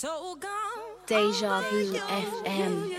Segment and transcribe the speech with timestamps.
[0.00, 0.94] so gone.
[1.08, 2.94] Deja Vu FM.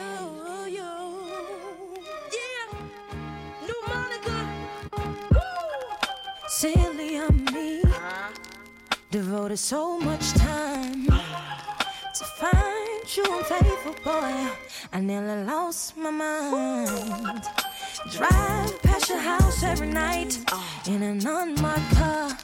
[6.50, 7.84] Silly of me,
[9.12, 14.36] devoted so much time to find you unfaithful boy.
[14.92, 17.44] I nearly lost my mind.
[18.12, 20.38] Drive past your house every night
[20.86, 22.38] in an unmarked car,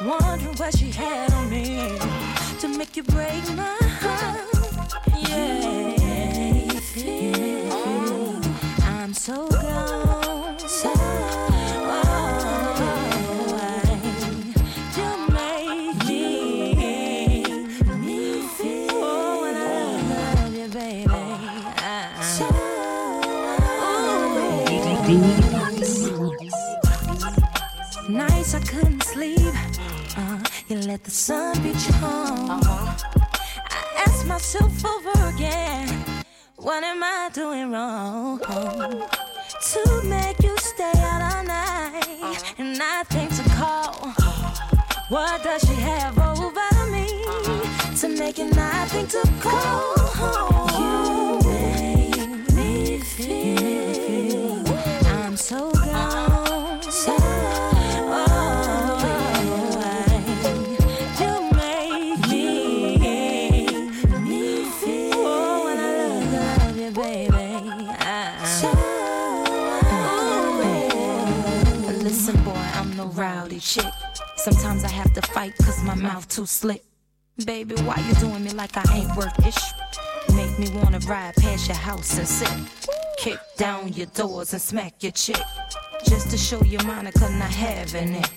[0.00, 4.46] wondering what she had on me to make you break my heart.
[5.16, 5.96] Yeah,
[7.72, 8.38] oh,
[8.84, 10.09] I'm so gone.
[30.90, 32.60] Let the sun beat you home.
[32.66, 35.86] I ask myself over again,
[36.56, 38.40] what am I doing wrong?
[38.40, 43.94] To make you stay out all night and not think to call.
[45.10, 47.06] What does she have over me
[48.00, 49.94] to make it not think to call?
[50.80, 54.09] You make me feel
[74.42, 76.82] Sometimes I have to fight cause my mouth too slick.
[77.44, 79.54] Baby, why you doing me like I ain't worth it?
[80.34, 82.48] Make me wanna ride past your house and sit.
[83.18, 85.42] Kick down your doors and smack your chick.
[86.06, 88.30] Just to show you Monica not having it.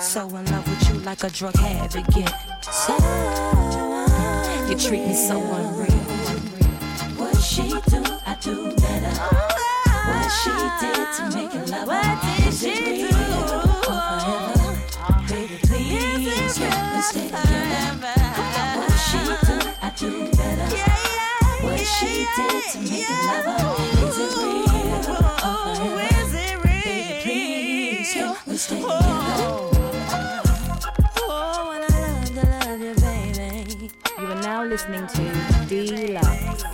[0.00, 2.34] So in love with you like a drug habit get.
[2.72, 2.96] So
[4.68, 6.02] you treat me so unreal.
[7.16, 9.14] What she do, I do better.
[10.08, 13.03] What she did to make it love What did she do?
[22.24, 25.02] What she did to make it love oh, Is it real or
[25.76, 26.80] forever?
[26.82, 29.68] Baby, please, can we stay together?
[31.20, 31.88] Oh, when I
[36.14, 36.73] love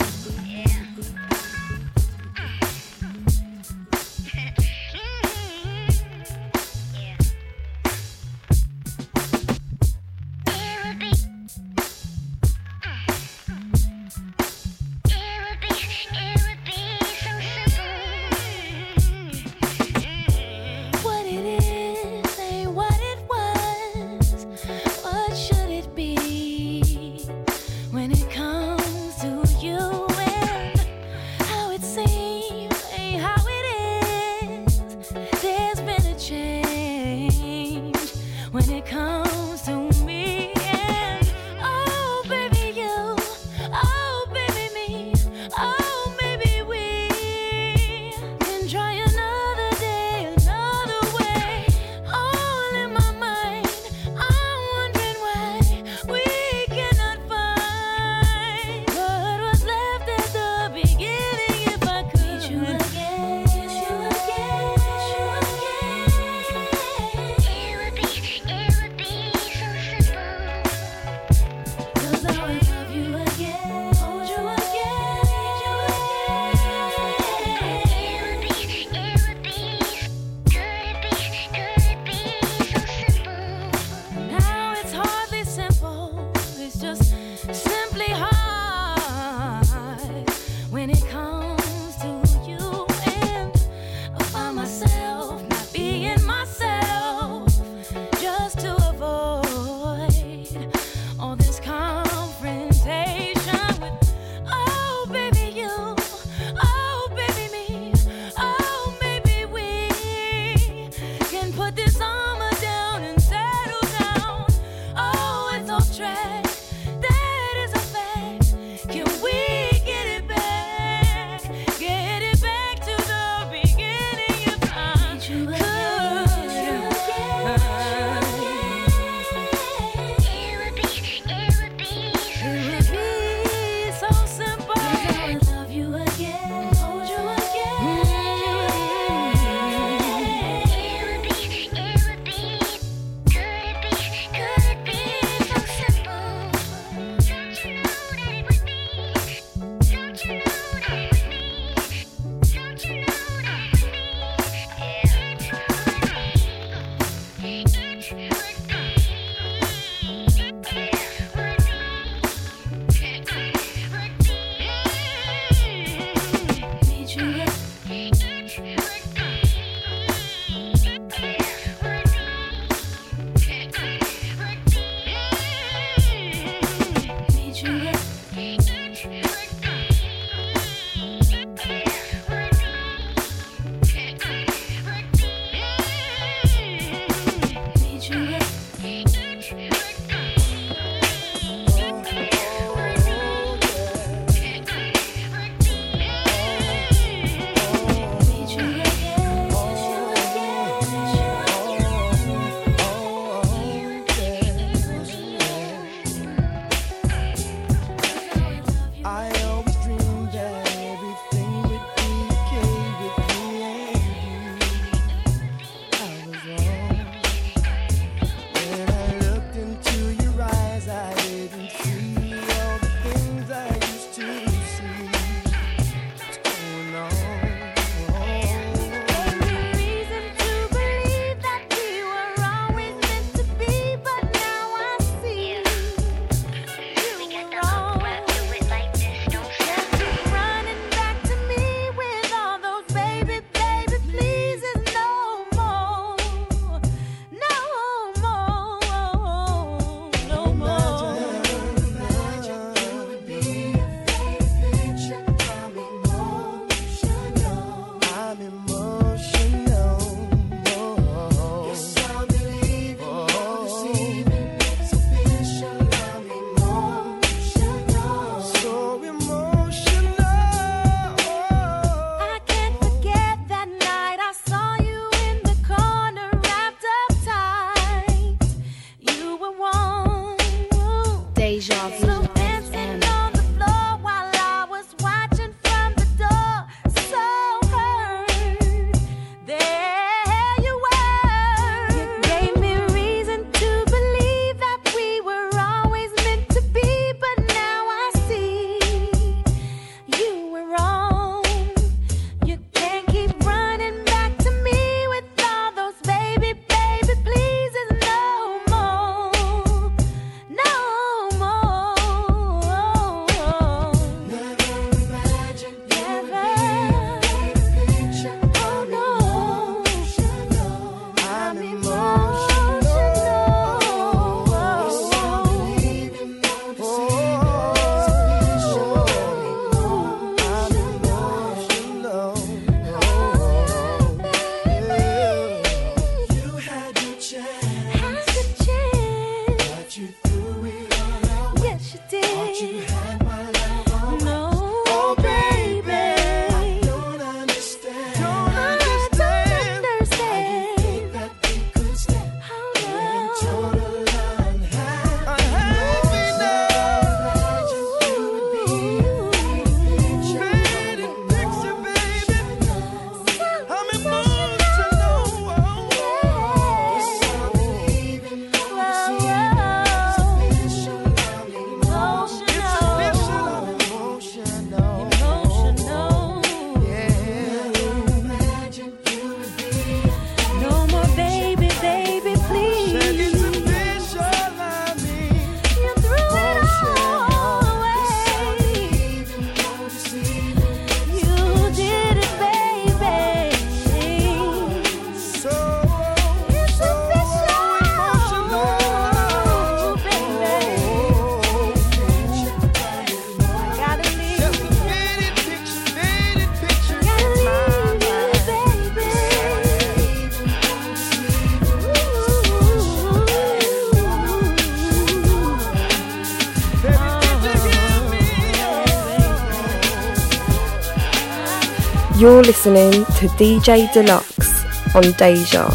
[422.51, 425.69] Listening to DJ Dlux on Deja.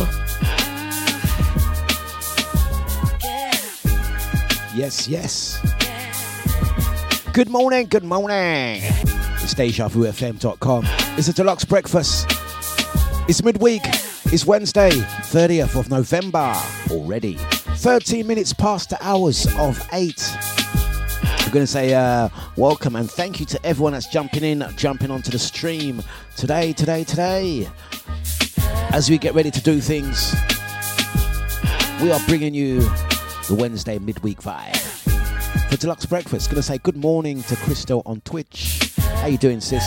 [4.76, 5.58] Yes, yes.
[7.32, 8.82] Good morning, good morning.
[9.42, 10.84] It's DejaVuFM.com.
[11.16, 12.26] It's a Dlux breakfast.
[13.26, 13.80] It's midweek.
[14.26, 16.52] It's Wednesday, 30th of November
[16.90, 17.36] already.
[17.36, 20.66] 13 minutes past the hours of 8.
[21.46, 25.12] I'm going to say uh, welcome and thank you to everyone that's jumping in, jumping
[25.12, 26.02] onto the stream
[26.36, 27.68] today, today, today.
[28.92, 30.34] As we get ready to do things,
[32.02, 32.80] we are bringing you
[33.48, 34.76] the Wednesday midweek vibe.
[35.70, 38.92] For Dlux Breakfast, to say good morning to Crystal on Twitch.
[38.98, 39.82] How you doing, sis?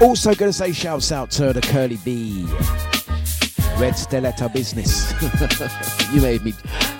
[0.00, 2.46] Also to say shouts out to the Curly B.
[3.78, 5.12] Red Stiletto Business.
[6.12, 6.54] you made me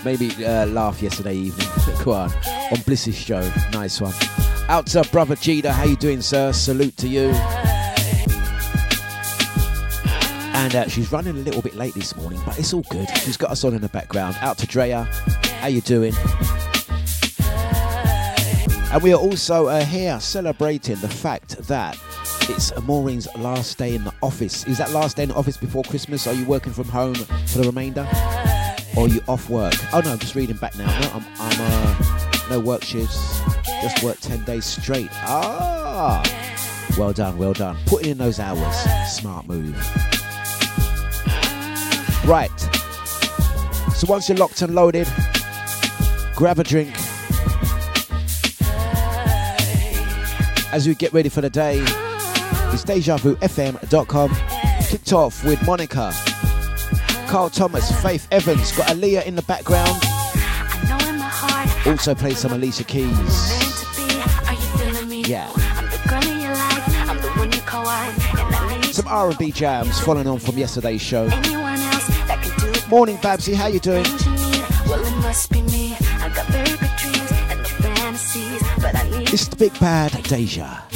[0.04, 1.68] made me uh, laugh yesterday evening.
[2.04, 2.30] Go on.
[2.70, 3.40] On Bliss's show.
[3.72, 4.12] Nice one.
[4.68, 5.70] Out to brother Jida.
[5.70, 6.52] How you doing, sir?
[6.52, 7.30] Salute to you.
[10.54, 13.08] And uh, she's running a little bit late this morning, but it's all good.
[13.18, 14.36] She's got us on in the background.
[14.40, 15.04] Out to Drea.
[15.60, 16.12] How you doing?
[18.92, 21.98] And we are also uh, here celebrating the fact that
[22.48, 24.66] it's Maureen's last day in the office.
[24.66, 26.26] Is that last day in the office before Christmas?
[26.26, 28.06] Are you working from home for the remainder?
[28.96, 29.74] Or are you off work?
[29.92, 30.86] Oh no, I'm just reading back now.
[31.00, 33.40] No, I'm, I'm uh, no work shifts.
[33.82, 35.10] Just work 10 days straight.
[35.12, 36.22] Ah!
[36.96, 37.76] Well done, well done.
[37.86, 38.76] Putting in those hours.
[39.10, 39.76] Smart move.
[42.26, 42.50] Right.
[43.94, 45.08] So once you're locked and loaded,
[46.34, 46.94] grab a drink.
[50.72, 51.84] As we get ready for the day,
[52.76, 54.36] it's DejaVuFM.com.
[54.86, 56.12] Kicked off with Monica,
[57.26, 59.98] Carl Thomas, Faith Evans, got Aaliyah in the background.
[61.86, 63.08] Also played some Alicia Keys.
[65.26, 65.48] Yeah.
[68.92, 71.28] Some R&B jams following on from yesterday's show.
[72.88, 73.54] Morning, Babsy.
[73.54, 74.04] How you doing?
[79.32, 80.95] It's the big bad Deja.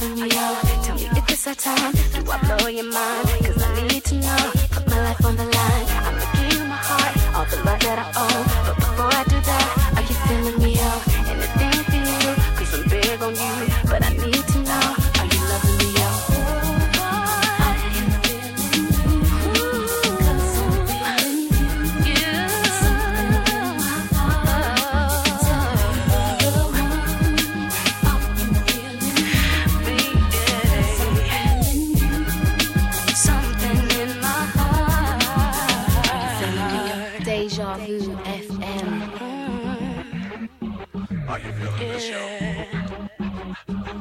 [0.00, 0.30] Loving?
[0.84, 1.92] Tell me if it's our time.
[1.92, 3.28] Do I blow your mind?
[3.44, 4.52] Cause I need to know.
[4.70, 5.86] Put my life on the line.
[6.06, 8.44] I'ma give you my heart, all the love that I own.
[8.66, 10.76] But before I do that, are you feeling me?
[10.78, 11.27] Oh,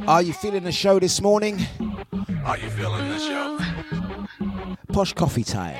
[0.07, 1.59] Are you feeling the show this morning?
[2.45, 3.59] Are you feeling the show?
[4.93, 5.75] Posh coffee time.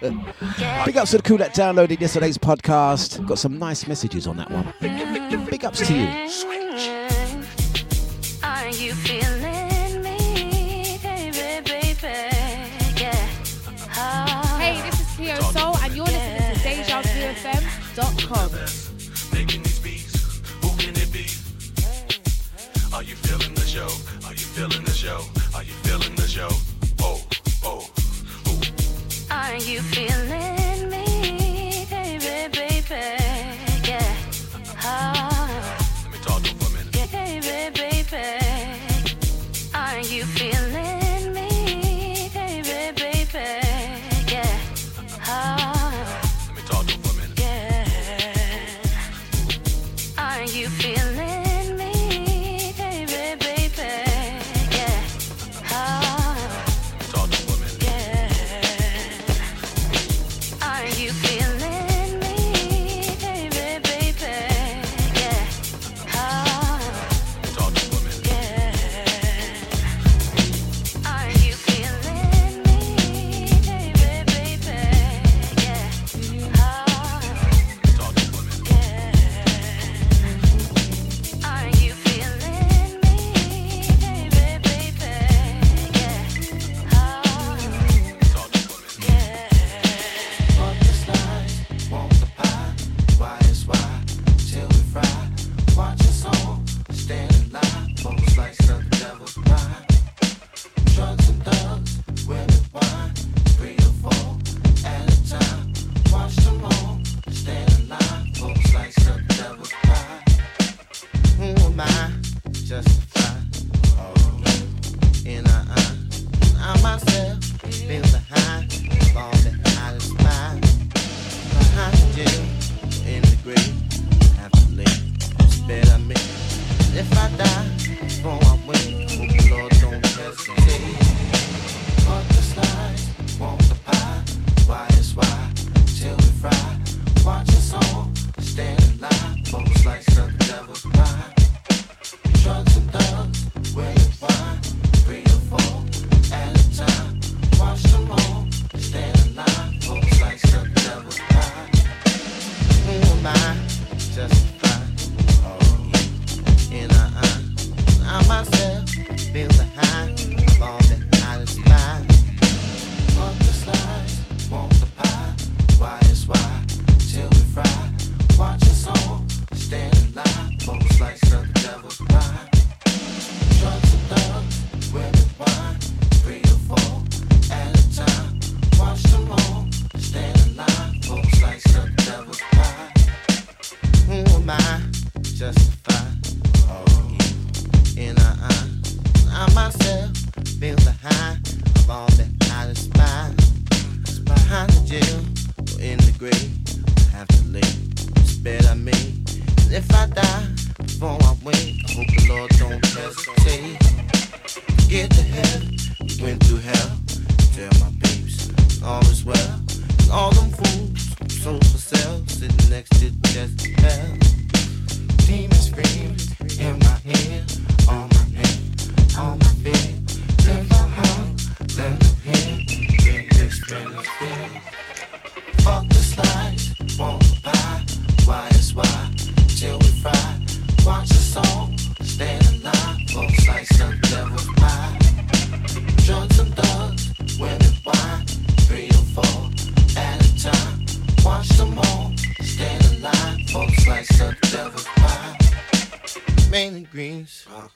[0.84, 3.24] Big ups to the crew that downloaded yesterday's podcast.
[3.24, 4.74] Got some nice messages on that one.
[4.80, 6.08] Big ups to you.
[8.42, 12.30] Are you feeling me, baby, baby?
[13.00, 13.28] Yeah.
[13.96, 14.58] Oh.
[14.58, 18.50] Hey, this is Cleo Sol, and you're listening to DejaVuFM.com.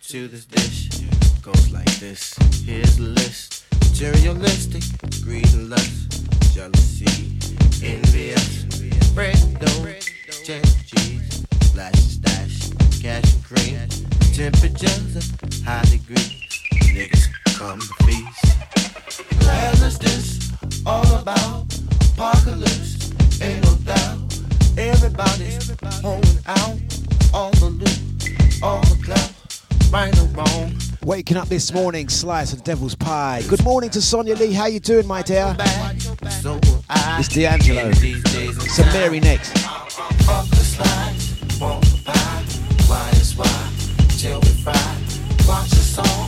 [0.08, 0.57] to this day.
[31.68, 33.42] this morning, slice of devil's pie.
[33.46, 34.54] Good morning to Sonia Lee.
[34.54, 35.54] How you doing, my dear?
[35.58, 37.92] It's D'Angelo.
[37.92, 39.52] So Mary next.
[45.46, 46.27] Watch the song.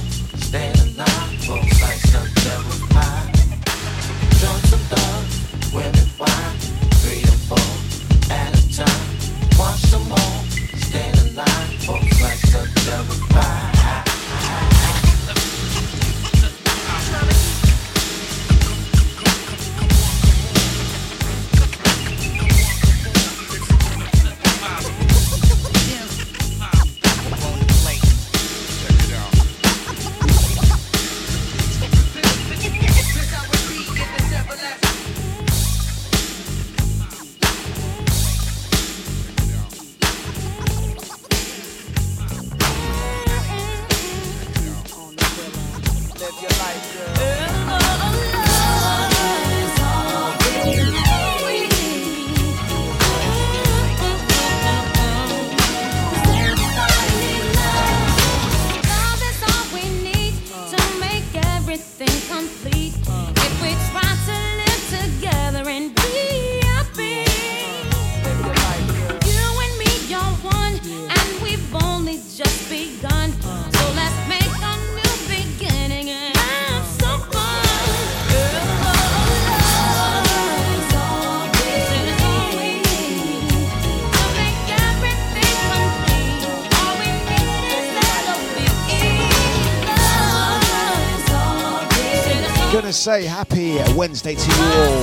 [93.01, 95.03] say happy Wednesday to you all.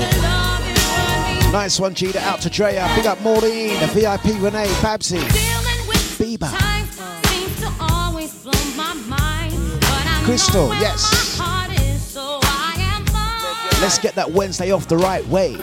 [1.51, 2.21] Nice one, Cheetah.
[2.21, 2.95] Out to Dreya.
[2.95, 5.17] Big up Maureen, the VIP Renee, Babsy,
[6.19, 6.47] Bieber,
[10.23, 10.67] Crystal.
[10.75, 11.39] Yes.
[13.81, 15.55] Let's get that Wednesday off the right way.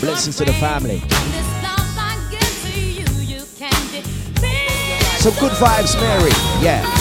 [0.00, 0.98] Blessings to the family.
[5.20, 6.32] Some good vibes, Mary.
[6.64, 6.99] Yeah.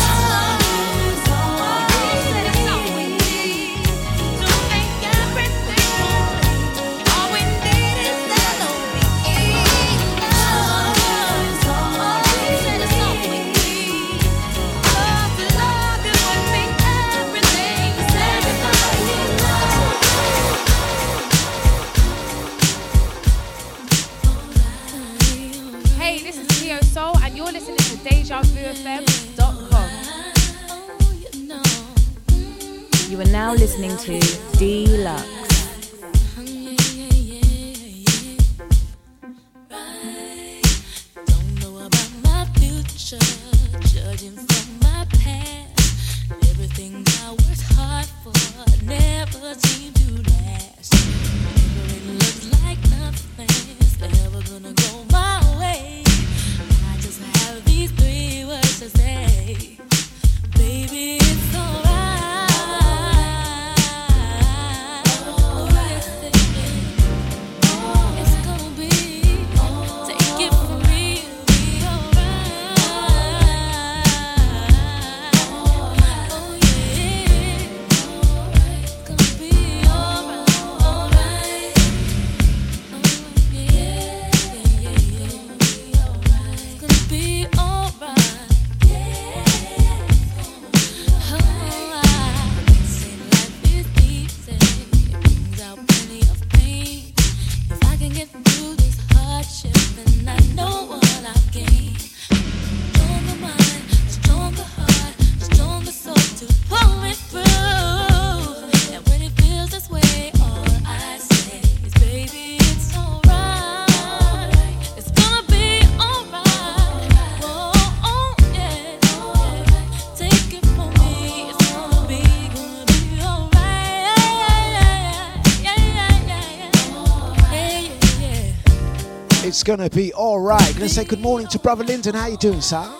[129.70, 130.74] Gonna be alright.
[130.74, 132.16] Gonna say good morning to brother Lyndon.
[132.16, 132.99] How you doing, sir?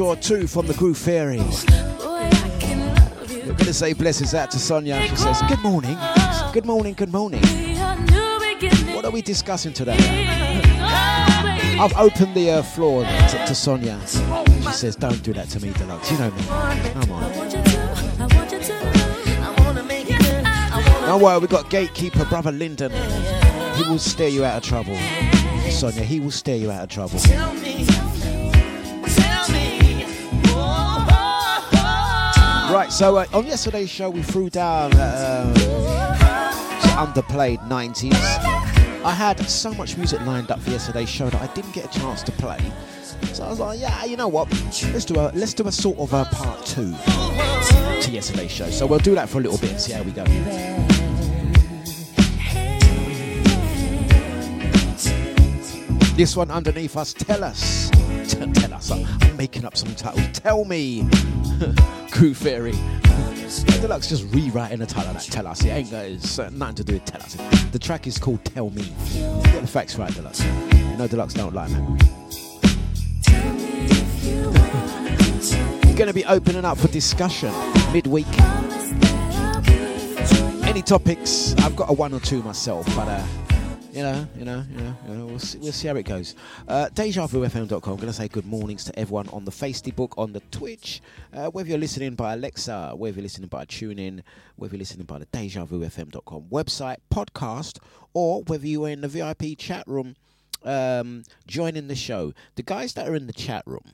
[0.00, 1.66] Draw two from the Groove Fairies.
[1.68, 4.98] We're going to say blessings out to Sonia.
[5.06, 5.94] She says, Good morning.
[6.54, 7.42] Good morning, good morning.
[8.94, 9.98] What are we discussing today?
[11.78, 14.00] I've opened the uh, floor to, to Sonia.
[14.06, 16.10] She says, Don't do that to me, Dlux.
[16.10, 16.44] You know me.
[16.94, 17.30] Come on.
[21.02, 22.90] Don't worry, we've got gatekeeper, brother Lyndon.
[23.74, 24.96] He will steer you out of trouble.
[25.68, 27.20] Sonia, he will steer you out of trouble.
[32.70, 35.52] Right, so uh, on yesterday's show we threw down uh,
[36.96, 38.14] underplayed 90s.
[39.04, 41.98] I had so much music lined up for yesterday's show that I didn't get a
[41.98, 42.60] chance to play.
[43.32, 44.48] So I was like, yeah, you know what?
[44.92, 48.70] Let's do a let's do a sort of a part two to yesterday's show.
[48.70, 50.22] So we'll do that for a little bit and see how we go.
[56.14, 57.90] This one underneath us, tell us.
[58.28, 58.92] tell us.
[58.92, 60.28] I'm making up some titles.
[60.38, 61.08] Tell me.
[62.10, 62.72] Crew Fairy.
[63.80, 65.64] Dlux just rewriting the title that Tell Us.
[65.64, 67.36] It ain't got it's, uh, nothing to do with Tell Us.
[67.72, 68.84] The track is called Tell Me.
[69.44, 70.40] Get the facts right, Dlux.
[70.90, 71.98] You know Dlux don't lie, man.
[75.84, 77.52] We're going to be opening up for discussion
[77.92, 78.26] midweek.
[80.64, 81.54] Any topics?
[81.58, 83.24] I've got a one or two myself, but uh,
[83.92, 86.34] you know, you know, you know, you know we'll, see, we'll see how it goes.
[86.68, 87.92] Uh, DejaVuFM.com.
[87.92, 91.00] I'm going to say good mornings to everyone on the Facebook, on the Twitch,
[91.32, 94.22] uh, whether you're listening by Alexa, whether you're listening by TuneIn,
[94.56, 97.78] whether you're listening by the DejaVuFM.com website, podcast,
[98.14, 100.16] or whether you are in the VIP chat room
[100.64, 102.32] um, joining the show.
[102.54, 103.84] The guys that are in the chat room,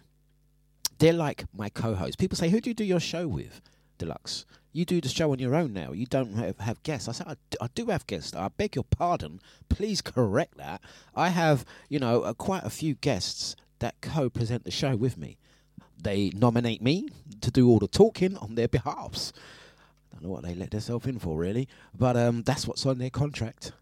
[0.99, 2.17] they're like my co-hosts.
[2.17, 3.61] People say, "Who do you do your show with?"
[3.99, 4.45] Dlux.
[4.77, 5.93] You do the show on your own now.
[5.93, 7.09] You don't have, have guests.
[7.09, 8.37] I said, I do, have guests.
[8.37, 9.41] I beg your pardon.
[9.71, 10.83] Please correct that.
[11.15, 15.39] I have, you know, uh, quite a few guests that co-present the show with me.
[15.99, 17.09] They nominate me
[17.41, 19.33] to do all the talking on their behalfs.
[20.13, 22.99] I don't know what they let themselves in for, really, but um, that's what's on
[22.99, 23.73] their contract.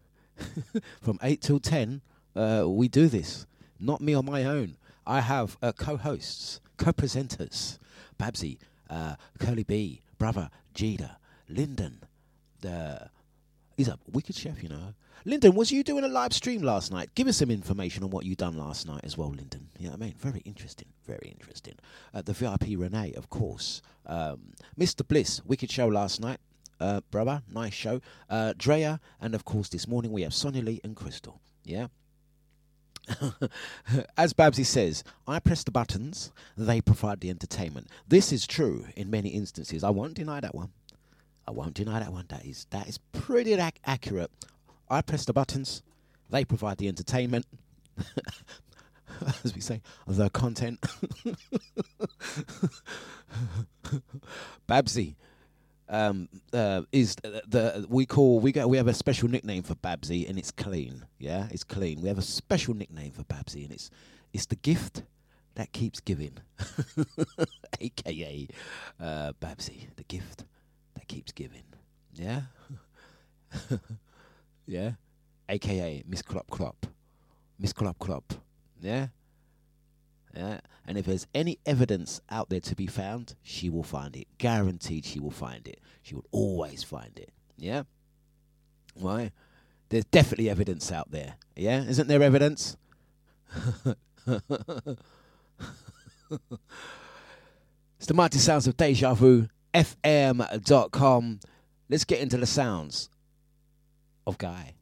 [1.01, 2.03] From eight till ten,
[2.37, 3.45] uh, we do this.
[3.81, 4.77] Not me on my own.
[5.05, 7.79] I have uh, co-hosts, co-presenters,
[8.17, 11.17] Babsy, uh, Curly B, brother Jada,
[11.49, 12.03] Lyndon.
[12.61, 13.09] The
[13.77, 14.93] he's a wicked chef, you know.
[15.27, 17.09] Lyndon, was you doing a live stream last night?
[17.15, 19.69] Give us some information on what you done last night as well, Lyndon.
[19.79, 20.15] You know what I mean?
[20.19, 21.73] Very interesting, very interesting.
[22.13, 23.81] Uh, the VIP Renee, of course.
[24.05, 25.07] Um, Mr.
[25.07, 26.39] Bliss, wicked show last night.
[26.79, 27.41] Uh, brother.
[27.51, 28.01] Nice show.
[28.29, 31.39] Uh, Drea, and of course, this morning we have Sonia Lee and Crystal.
[31.63, 31.87] Yeah.
[34.17, 37.87] As Babsy says, I press the buttons, they provide the entertainment.
[38.07, 39.83] This is true in many instances.
[39.83, 40.69] I won't deny that one.
[41.47, 42.25] I won't deny that one.
[42.29, 44.31] That is that is pretty ac- accurate.
[44.89, 45.83] I press the buttons,
[46.29, 47.45] they provide the entertainment.
[49.43, 50.83] As we say, the content.
[54.67, 55.15] Babsy
[55.89, 59.75] um, uh, is the, the we call we go we have a special nickname for
[59.75, 61.05] Babsy and it's clean.
[61.19, 62.01] Yeah, it's clean.
[62.01, 63.89] We have a special nickname for Babsy and it's
[64.33, 65.03] it's the gift
[65.55, 66.37] that keeps giving,
[67.79, 68.47] aka
[68.99, 70.45] uh, Babsy, the gift
[70.95, 71.63] that keeps giving.
[72.13, 72.41] Yeah,
[74.65, 74.91] yeah,
[75.49, 76.87] aka Miss Clop Clop,
[77.59, 78.33] Miss Clop Clop.
[78.81, 79.07] Yeah.
[80.35, 80.59] Yeah.
[80.85, 84.27] And if there's any evidence out there to be found, she will find it.
[84.37, 85.79] Guaranteed she will find it.
[86.01, 87.31] She will always find it.
[87.57, 87.83] Yeah?
[88.95, 89.31] Why?
[89.89, 91.35] There's definitely evidence out there.
[91.55, 91.83] Yeah?
[91.83, 92.75] Isn't there evidence?
[94.27, 94.57] it's
[98.07, 101.39] the mighty sounds of Deja Vu, FM.com.
[101.89, 103.09] Let's get into the sounds
[104.27, 104.73] of Guy.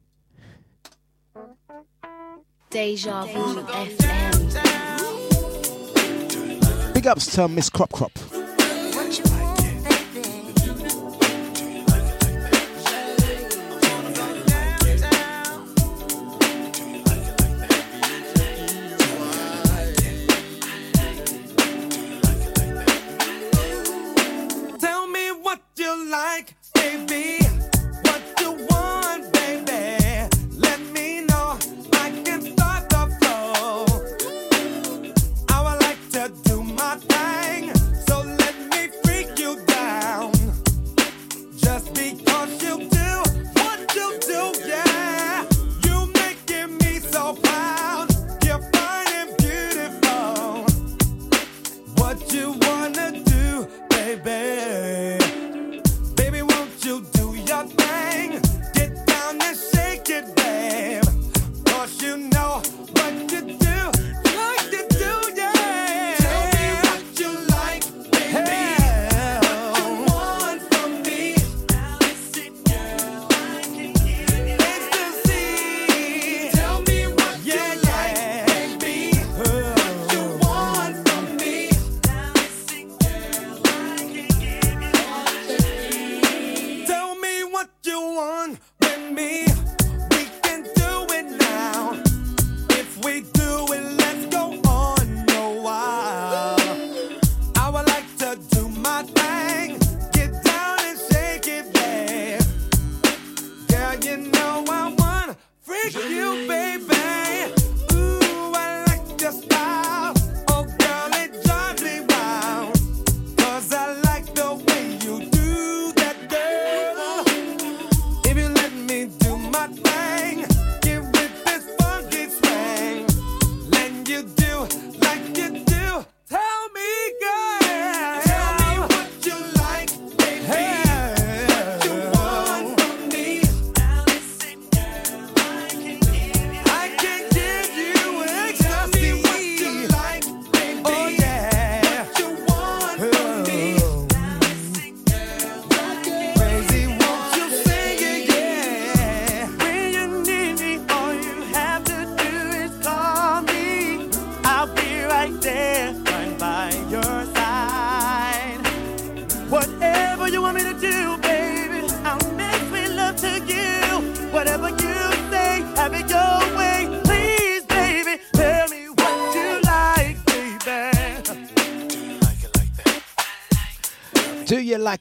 [2.70, 4.63] Deja Vu FM.
[7.04, 8.43] Big ups to Miss Crop Crop.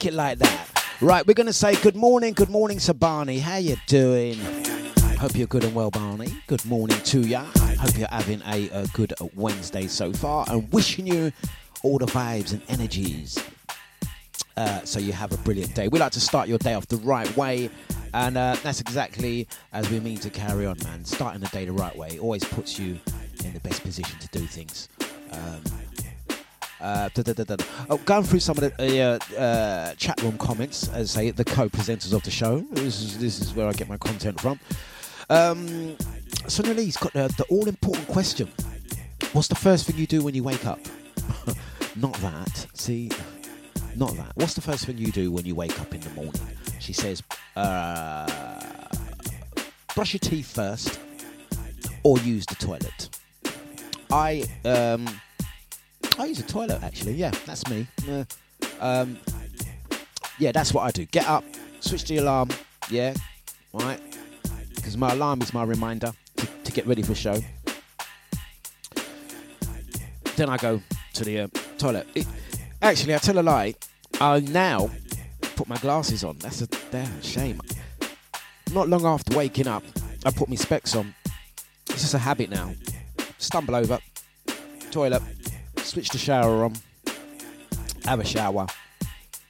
[0.04, 0.98] Like it like that?
[1.00, 3.40] Right, we're going to say good morning, good morning Barney.
[3.40, 4.38] How you doing?
[5.18, 6.28] Hope you're good and well, Barney.
[6.48, 7.46] Good morning to ya.
[7.80, 11.32] Hope you're having a, a good Wednesday so far and wishing you
[11.84, 13.42] all the vibes and energies
[14.58, 15.88] uh, so you have a brilliant day.
[15.88, 17.70] We like to start your day off the right way,
[18.14, 21.06] and uh, that's exactly as we mean to carry on, man.
[21.06, 23.00] Starting the day the right way always puts you
[23.46, 24.90] in the best position to do things.
[25.32, 25.62] Um,
[26.84, 27.56] uh, da, da, da.
[27.90, 32.14] Oh, going through some of the uh, uh, chat room comments, as say, the co-presenters
[32.14, 32.60] of the show.
[32.72, 34.60] This is this is where I get my content from.
[35.30, 35.96] Um,
[36.48, 38.50] Sonia Lee's got the, the all-important question:
[39.32, 40.80] What's the first thing you do when you wake up?
[41.96, 42.68] Not that.
[42.74, 43.10] See,
[43.96, 44.32] not that.
[44.36, 46.34] What's the first thing you do when you wake up in the morning?
[46.80, 47.22] She says,
[47.56, 48.28] uh,
[49.94, 51.00] brush your teeth first
[52.04, 53.10] or use the toilet.
[54.12, 55.08] I um,
[56.18, 57.14] I use the toilet actually.
[57.14, 57.88] Yeah, that's me.
[58.80, 59.18] Um,
[60.40, 61.06] yeah, that's what I do.
[61.06, 61.44] Get up,
[61.80, 62.50] switch the alarm.
[62.90, 63.14] Yeah,
[63.74, 64.00] right.
[64.76, 67.40] Because my alarm is my reminder to, to get ready for show.
[70.36, 70.82] Then I go
[71.14, 71.48] to the uh,
[71.78, 72.08] toilet.
[72.16, 72.28] It,
[72.82, 73.76] actually, I tell a lie.
[74.20, 74.90] I now
[75.56, 76.38] put my glasses on.
[76.40, 77.62] That's a damn shame.
[78.72, 79.84] Not long after waking up,
[80.26, 81.14] I put my specs on.
[81.90, 82.74] It's just a habit now.
[83.38, 84.00] Stumble over,
[84.90, 85.22] toilet,
[85.84, 86.74] switch the shower on,
[88.06, 88.68] have a shower,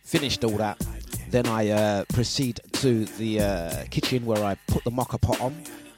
[0.04, 0.86] finished all that.
[1.30, 5.56] Then I uh, proceed to the uh, kitchen where I put the moka pot on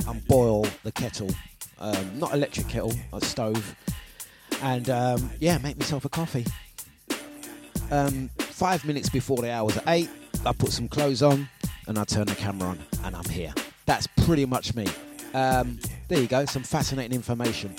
[0.07, 1.29] and boil the kettle.
[1.77, 3.75] Um, not electric kettle, a stove.
[4.61, 6.45] And um, yeah, make myself a coffee.
[7.91, 10.09] Um, five minutes before the hours at eight,
[10.45, 11.49] I put some clothes on
[11.87, 13.53] and I turn the camera on and I'm here.
[13.85, 14.87] That's pretty much me.
[15.33, 17.75] Um, there you go, some fascinating information.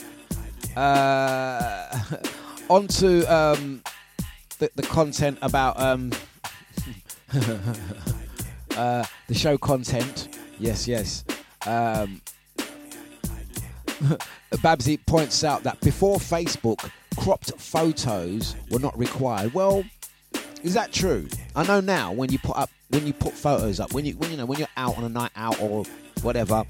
[0.77, 1.99] Uh,
[2.69, 3.83] on to um,
[4.59, 6.13] the, the content about um,
[8.77, 10.39] uh, the show content.
[10.59, 11.25] Yes, yes.
[11.67, 12.21] Um,
[14.63, 19.53] Babsy points out that before Facebook, cropped photos were not required.
[19.55, 19.85] Well,
[20.63, 21.29] is that true?
[21.55, 24.31] I know now when you put up when you put photos up when you when
[24.31, 25.85] you know when you're out on a night out or
[26.23, 26.65] whatever.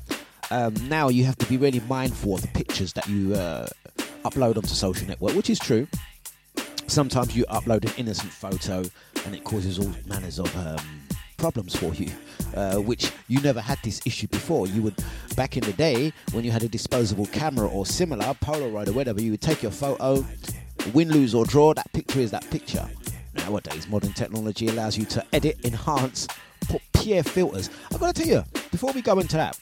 [0.51, 3.67] Um, now you have to be really mindful of the pictures that you uh,
[4.31, 5.87] upload onto social network, which is true.
[6.89, 8.85] Sometimes you upload an innocent photo
[9.25, 10.79] and it causes all manners of um,
[11.37, 12.11] problems for you,
[12.55, 14.67] uh, which you never had this issue before.
[14.67, 14.95] You would,
[15.37, 19.21] back in the day, when you had a disposable camera or similar, Polaroid or whatever,
[19.21, 20.25] you would take your photo,
[20.95, 22.89] win, lose, or draw, that picture is that picture.
[23.35, 26.27] Nowadays, modern technology allows you to edit, enhance,
[26.69, 27.69] put peer filters.
[27.93, 29.59] I've got to tell you, before we go into that,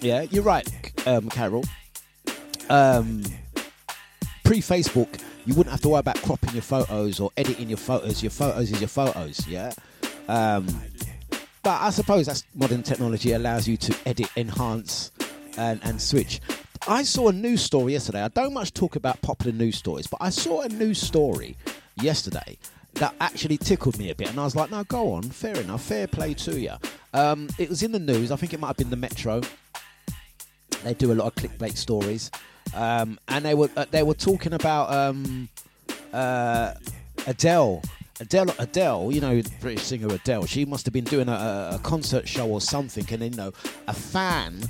[0.00, 0.66] yeah, you're right,
[1.06, 1.64] um, Carol.
[2.70, 3.22] Um,
[4.50, 8.20] Pre Facebook, you wouldn't have to worry about cropping your photos or editing your photos.
[8.20, 9.72] Your photos is your photos, yeah.
[10.26, 10.66] Um,
[11.62, 15.12] but I suppose that's modern technology allows you to edit, enhance,
[15.56, 16.40] and, and switch.
[16.88, 18.22] I saw a news story yesterday.
[18.22, 21.56] I don't much talk about popular news stories, but I saw a news story
[22.02, 22.58] yesterday
[22.94, 25.84] that actually tickled me a bit, and I was like, "No, go on, fair enough,
[25.84, 26.72] fair play to you."
[27.14, 28.32] Um, it was in the news.
[28.32, 29.42] I think it might have been the Metro.
[30.82, 32.32] They do a lot of clickbait stories,
[32.74, 35.48] um, and they were uh, they were talking about um,
[36.12, 36.74] uh,
[37.26, 37.82] Adele.
[38.20, 40.44] Adele, Adele, you know, British singer Adele.
[40.44, 43.52] She must have been doing a, a concert show or something, and then, you know,
[43.88, 44.60] a fan,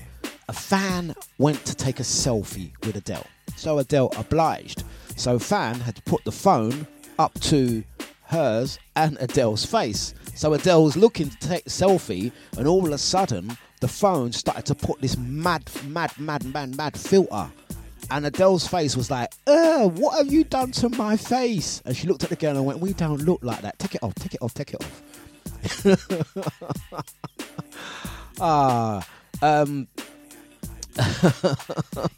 [0.48, 3.26] a fan went to take a selfie with Adele.
[3.56, 4.84] So Adele obliged.
[5.16, 6.86] So fan had to put the phone
[7.18, 7.82] up to
[8.22, 10.14] hers and Adele's face.
[10.36, 14.30] So Adele was looking to take a selfie, and all of a sudden, the phone
[14.30, 17.50] started to put this mad, mad, mad, mad, mad filter.
[18.10, 21.80] And Adele's face was like, Ugh, what have you done to my face?
[21.84, 23.78] And she looked at the girl and went, We don't look like that.
[23.78, 25.02] Take it off, take it off, take it off.
[28.40, 29.06] ah,
[29.42, 29.86] um,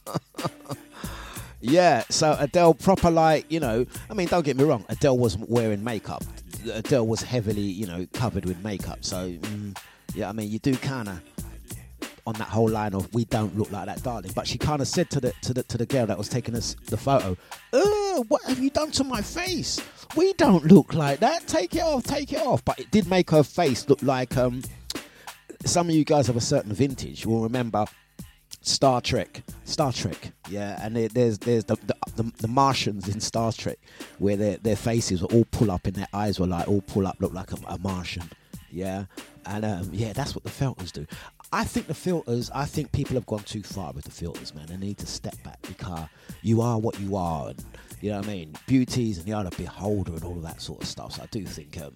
[1.60, 5.50] yeah, so Adele proper like, you know, I mean, don't get me wrong, Adele wasn't
[5.50, 6.24] wearing makeup.
[6.72, 8.98] Adele was heavily, you know, covered with makeup.
[9.04, 9.76] So, mm,
[10.14, 11.20] yeah, I mean, you do kind of
[12.26, 14.88] on that whole line of "we don't look like that, darling." But she kind of
[14.88, 17.36] said to the to the to the girl that was taking us the photo,
[17.72, 19.80] "Oh, what have you done to my face?
[20.16, 21.46] We don't look like that.
[21.46, 24.62] Take it off, take it off." But it did make her face look like um.
[25.64, 27.86] Some of you guys of a certain vintage will remember
[28.62, 31.76] Star Trek, Star Trek, yeah, and there, there's there's the,
[32.16, 33.78] the the Martians in Star Trek
[34.18, 37.06] where their their faces were all pull up and their eyes were like all pull
[37.06, 38.28] up, look like a, a Martian,
[38.70, 39.06] yeah,
[39.46, 41.06] and um, yeah, that's what the filters do.
[41.54, 44.66] I think the filters, I think people have gone too far with the filters, man.
[44.66, 46.08] They need to step back because
[46.40, 47.64] you are what you are, and
[48.00, 48.54] you know what I mean.
[48.66, 51.12] Beauties and the other beholder and all of that sort of stuff.
[51.12, 51.94] So I do think um,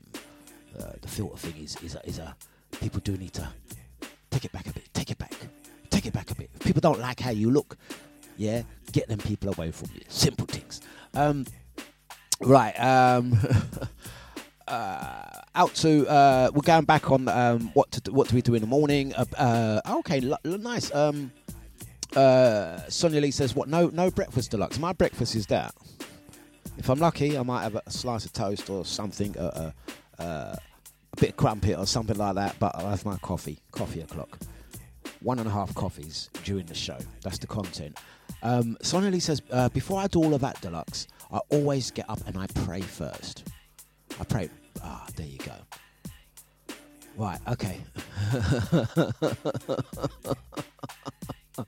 [0.78, 2.36] uh, the filter thing is is a, is a
[2.80, 3.48] people do need to
[4.30, 5.32] take it back a bit, take it back,
[5.88, 6.50] take it back a bit.
[6.54, 7.78] If people don't like how you look,
[8.36, 10.02] yeah, get them people away from you.
[10.08, 10.82] Simple things.
[11.14, 11.46] Um,
[12.42, 12.74] right.
[12.74, 13.38] Um,
[14.68, 15.15] uh,
[15.56, 18.60] out to uh, we're going back on um, what to what do we do in
[18.60, 19.14] the morning?
[19.14, 20.94] Uh, uh, okay, l- l- nice.
[20.94, 21.32] Um,
[22.14, 23.68] uh, Sonia Lee says, "What?
[23.68, 24.78] No, no breakfast Dlux.
[24.78, 25.74] My breakfast is that.
[26.78, 29.72] If I'm lucky, I might have a slice of toast or something, uh,
[30.18, 30.58] uh, a
[31.18, 32.56] bit of crumpet or something like that.
[32.58, 34.38] But I'll have my coffee, coffee o'clock.
[35.20, 36.98] One and a half coffees during the show.
[37.22, 37.98] That's the content."
[38.42, 39.40] Um, Sonia Lee says,
[39.72, 43.48] "Before I do all of that Dlux, I always get up and I pray first.
[44.20, 44.50] I pray.
[44.82, 45.54] Ah, there you go.
[47.16, 47.80] Right, okay.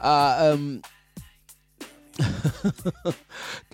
[0.00, 0.82] uh, um,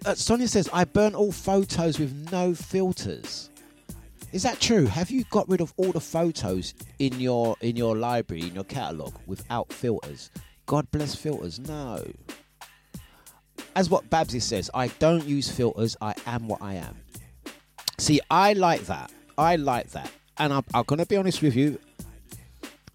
[0.07, 3.51] uh, Sonia says, I burnt all photos with no filters.
[4.33, 4.87] Is that true?
[4.87, 8.65] Have you got rid of all the photos in your in your library, in your
[8.65, 10.31] catalogue, without filters?
[10.67, 11.59] God bless filters.
[11.59, 12.05] No.
[13.75, 15.97] As what Babsy says, I don't use filters.
[16.01, 16.97] I am what I am.
[17.99, 19.11] See, I like that.
[19.37, 20.11] I like that.
[20.39, 21.79] And I'm, I'm going to be honest with you.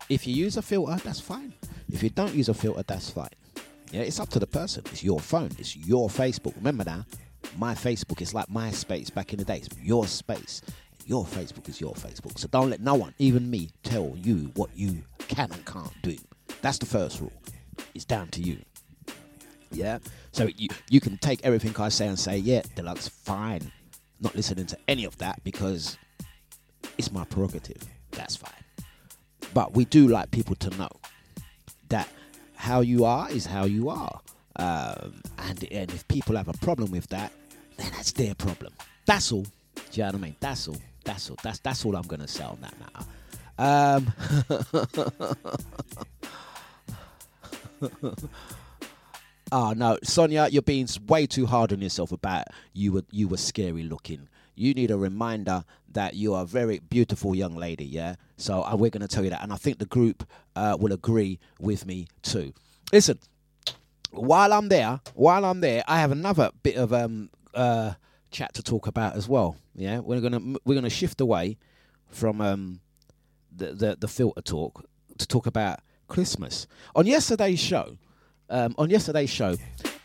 [0.09, 1.53] If you use a filter, that's fine.
[1.91, 3.29] If you don't use a filter, that's fine.
[3.91, 4.83] Yeah, it's up to the person.
[4.91, 5.51] It's your phone.
[5.59, 6.55] It's your Facebook.
[6.55, 7.05] Remember now,
[7.57, 9.67] my Facebook is like MySpace back in the days.
[9.81, 10.61] Your space.
[11.05, 12.39] Your Facebook is your Facebook.
[12.39, 16.17] So don't let no one, even me, tell you what you can and can't do.
[16.61, 17.33] That's the first rule.
[17.93, 18.57] It's down to you.
[19.71, 19.99] Yeah.
[20.31, 23.71] So you you can take everything I say and say, yeah, Dlux, fine.
[24.23, 25.97] Not listening to any of that because
[26.97, 27.83] it's my prerogative.
[28.11, 28.51] That's fine.
[29.53, 30.89] But we do like people to know
[31.89, 32.07] that
[32.55, 34.21] how you are is how you are.
[34.55, 37.33] Um, and, and if people have a problem with that,
[37.77, 38.71] then that's their problem.
[39.05, 39.43] That's all.
[39.43, 39.51] Do
[39.93, 40.35] you know what I mean?
[40.39, 40.77] That's all.
[41.03, 41.37] That's all.
[41.43, 43.05] That's that's all I'm gonna say on that matter.
[43.57, 44.13] Um,
[49.51, 53.37] oh no, Sonia, you're being way too hard on yourself about you were you were
[53.37, 54.27] scary looking.
[54.55, 57.85] You need a reminder that you are a very beautiful young lady.
[57.85, 60.93] Yeah, so uh, we're gonna tell you that, and I think the group uh, will
[60.93, 62.53] agree with me too.
[62.91, 63.19] Listen,
[64.11, 67.93] while I'm there, while I'm there, I have another bit of um uh
[68.31, 69.55] chat to talk about as well.
[69.75, 71.57] Yeah, we're gonna we're gonna shift away
[72.09, 72.79] from um
[73.55, 74.85] the the, the filter talk
[75.17, 76.67] to talk about Christmas.
[76.95, 77.97] On yesterday's show,
[78.49, 79.55] um, on yesterday's show,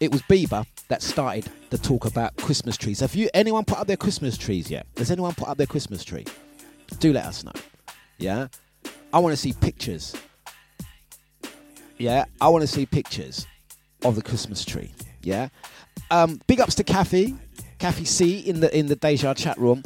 [0.01, 3.01] it was Bieber that started the talk about Christmas trees.
[3.01, 4.87] Have you anyone put up their Christmas trees yet?
[4.97, 6.25] Has anyone put up their Christmas tree?
[7.01, 7.53] Do let us know.
[8.19, 8.49] Yeah,
[9.13, 10.15] I want to see pictures.
[11.99, 13.47] Yeah, I want to see pictures
[14.05, 14.93] of the Christmas tree.
[15.23, 15.49] Yeah,
[16.11, 17.37] um, big ups to Kathy,
[17.79, 19.83] Kathy C in the in the Deja chat room.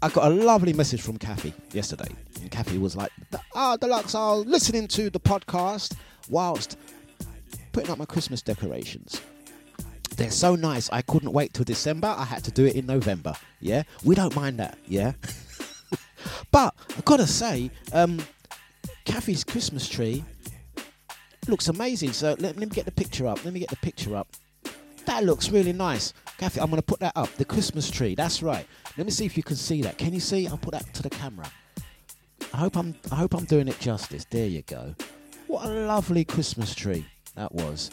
[0.00, 2.08] I got a lovely message from Kathy yesterday.
[2.40, 3.10] And Kathy was like,
[3.54, 5.96] Ah, Dlux, I was listening to the podcast
[6.30, 6.76] whilst
[7.78, 9.20] putting up my Christmas decorations.
[10.16, 10.90] They're so nice.
[10.90, 12.08] I couldn't wait till December.
[12.08, 13.34] I had to do it in November.
[13.60, 14.76] Yeah, we don't mind that.
[14.88, 15.12] Yeah,
[16.50, 18.18] but I've got to say, um,
[19.04, 20.24] Kathy's Christmas tree
[21.46, 22.14] looks amazing.
[22.14, 23.44] So let, let me get the picture up.
[23.44, 24.26] Let me get the picture up.
[25.06, 26.14] That looks really nice.
[26.36, 27.32] Kathy, I'm going to put that up.
[27.36, 28.16] The Christmas tree.
[28.16, 28.66] That's right.
[28.96, 29.98] Let me see if you can see that.
[29.98, 30.48] Can you see?
[30.48, 31.48] I'll put that to the camera.
[32.52, 34.26] I hope I'm I hope I'm doing it justice.
[34.28, 34.96] There you go.
[35.46, 37.06] What a lovely Christmas tree
[37.38, 37.90] that was.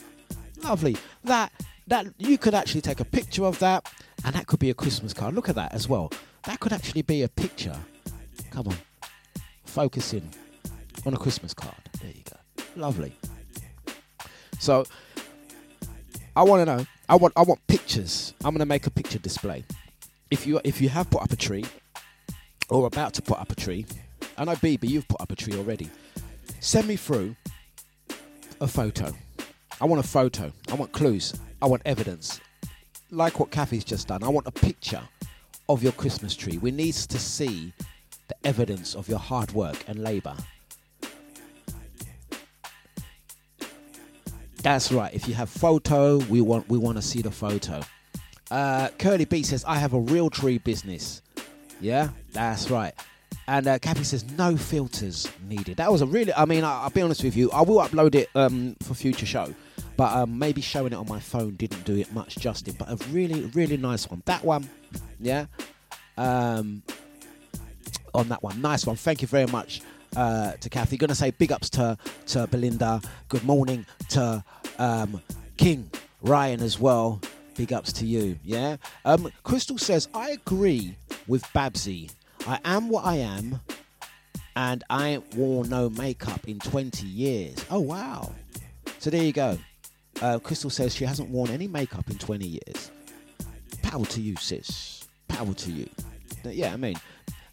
[0.64, 0.98] Lovely.
[1.24, 1.52] That
[1.88, 3.88] that you could actually take a picture of that
[4.24, 5.36] and that could be a Christmas card.
[5.36, 6.12] Look at that as well.
[6.46, 7.78] That could actually be a picture.
[8.50, 8.78] Come on.
[9.66, 10.28] Focus in
[11.06, 11.76] on a Christmas card.
[12.02, 12.64] There you go.
[12.76, 13.14] Lovely.
[14.58, 14.86] So
[16.36, 16.86] I want to know.
[17.08, 18.34] I want I want pictures.
[18.44, 19.64] I'm going to make a picture display.
[20.32, 21.66] If you if you have put up a tree
[22.70, 23.86] or about to put up a tree,
[24.40, 25.92] I know BB you've put up a tree already.
[26.62, 27.36] Send me through
[28.60, 29.14] a photo.
[29.82, 30.52] I want a photo.
[30.72, 31.34] I want clues.
[31.62, 32.40] I want evidence.
[33.12, 34.24] Like what Kathy's just done.
[34.24, 35.02] I want a picture
[35.68, 36.58] of your Christmas tree.
[36.58, 37.74] We need to see
[38.28, 40.36] the evidence of your hard work and labour.
[44.62, 45.14] That's right.
[45.14, 47.82] If you have photo, we want we want to see the photo.
[48.50, 51.22] Uh, Curly B says I have a real tree business.
[51.80, 52.94] Yeah, that's right.
[53.48, 55.78] And uh, Kathy says no filters needed.
[55.78, 56.34] That was a really.
[56.34, 57.52] I mean, I, will be honest with you.
[57.52, 59.54] I will upload it um, for future show,
[59.98, 62.74] but um, maybe showing it on my phone didn't do it much justice.
[62.74, 64.22] But a really, really nice one.
[64.26, 64.70] That one,
[65.20, 65.46] yeah.
[66.18, 66.84] Um,
[68.14, 68.96] on that one, nice one.
[68.96, 69.82] Thank you very much
[70.16, 70.98] uh, to Kathy.
[70.98, 73.02] Gonna say big ups to to Belinda.
[73.30, 74.44] Good morning to
[74.80, 75.22] um,
[75.58, 75.90] King
[76.22, 77.22] Ryan as well.
[77.56, 78.38] Big ups to you.
[78.44, 78.78] Yeah.
[79.06, 82.10] Um, Crystal says I agree with Babsy.
[82.48, 83.60] I am what I am,
[84.56, 87.64] and I ain't worn no makeup in 20 years.
[87.70, 88.34] Oh wow.
[89.00, 89.58] So there you go.
[90.22, 92.92] Uh, Crystal says she hasn't worn any makeup in 20 years.
[93.82, 95.08] Power to you, sis.
[95.28, 95.90] Power to you.
[96.44, 96.96] Yeah, I mean,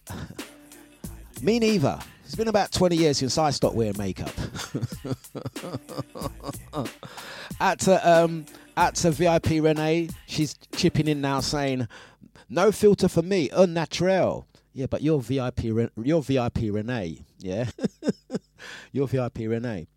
[1.42, 1.98] me neither.
[2.24, 4.32] It's been about 20 years since I stopped wearing makeup.
[7.60, 8.46] at uh, um,
[8.76, 11.88] at uh, VIP Renee, she's chipping in now saying,
[12.48, 17.18] "No filter for me, unnatural." Yeah, but you're VIP, Re- you're VIP Renee.
[17.38, 17.66] Yeah,
[18.92, 19.88] you're VIP Renee.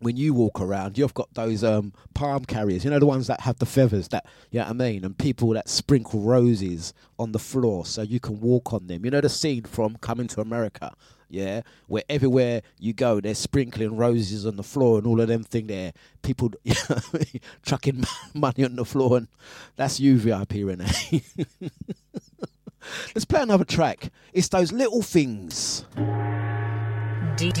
[0.00, 3.42] When you walk around, you've got those um, palm carriers, you know, the ones that
[3.42, 5.04] have the feathers, that, you know what I mean?
[5.04, 9.04] And people that sprinkle roses on the floor so you can walk on them.
[9.04, 10.92] You know the scene from Coming to America,
[11.28, 11.60] yeah?
[11.86, 15.66] Where everywhere you go, they're sprinkling roses on the floor and all of them thing
[15.66, 15.92] there.
[16.22, 17.40] People you know I mean?
[17.62, 19.28] chucking money on the floor, and
[19.76, 21.22] that's you, VIP, Renee.
[23.14, 24.10] Let's play another track.
[24.32, 25.84] It's those little things.
[27.40, 27.56] Good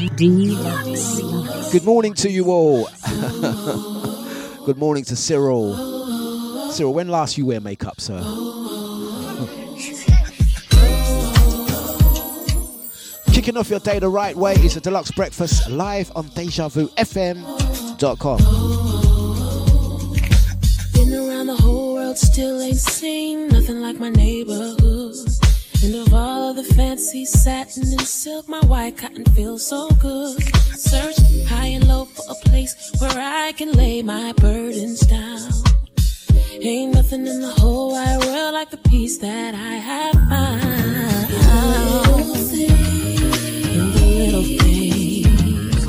[1.84, 2.86] morning to you all.
[4.66, 6.70] Good morning to Cyril.
[6.70, 8.18] Cyril, when last you wear makeup, sir?
[13.32, 18.36] Kicking off your day the right way is a Dlux breakfast live on DejaVuFM.com.
[20.92, 25.14] Been around the whole world, still ain't seen nothing like my neighborhood.
[25.82, 30.42] And of all of the fancy satin and silk, my white cotton feels so good.
[30.76, 31.16] Search
[31.46, 35.50] high and low for a place where I can lay my burdens down.
[36.60, 40.60] Ain't nothing in the whole wide world like the peace that I have found.
[43.72, 45.84] In the little things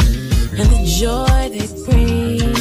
[0.58, 2.61] and the joy they bring.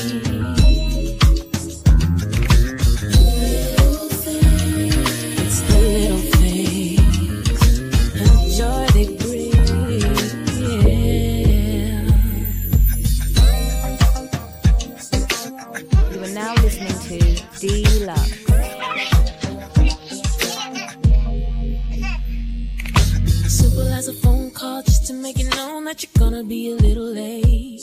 [25.91, 27.83] That you're gonna be a little late.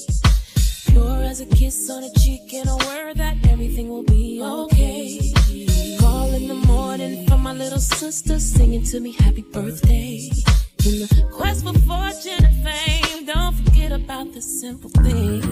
[0.87, 5.19] Pure as a kiss on a cheek and a word that everything will be okay.
[5.99, 10.29] Call in the morning for my little sister singing to me happy birthday.
[10.85, 15.43] In the quest for fortune and fame, don't forget about the simple things.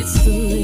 [0.00, 0.63] It's the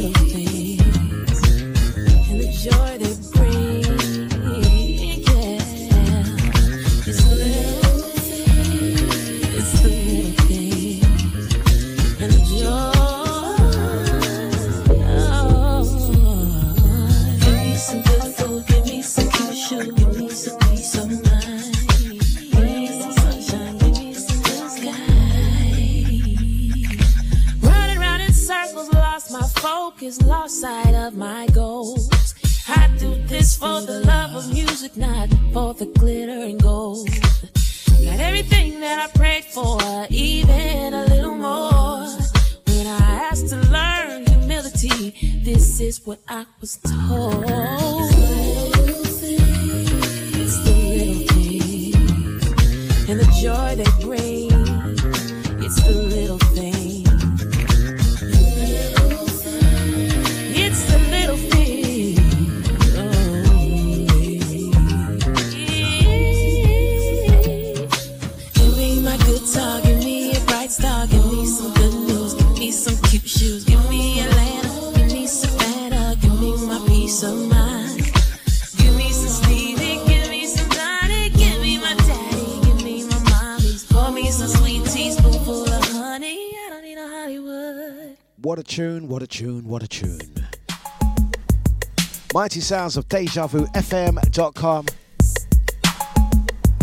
[92.50, 94.86] Mighty sounds of DejaVuFM.com.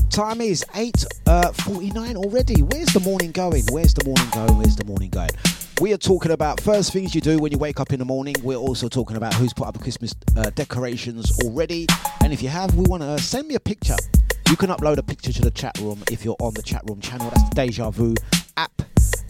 [0.10, 2.62] Time is 8.49 already.
[2.62, 3.66] Where's the morning going?
[3.70, 4.58] Where's the morning going?
[4.58, 5.32] Where's the morning going?
[5.82, 8.36] We are talking about first things you do when you wake up in the morning.
[8.44, 11.86] We're also talking about who's put up Christmas uh, decorations already.
[12.24, 13.98] And if you have, we want to uh, send me a picture.
[14.50, 17.02] You can upload a picture to the chat room if you're on the chat room
[17.02, 17.30] channel.
[17.30, 18.16] That's the Deja Vu
[18.56, 18.72] app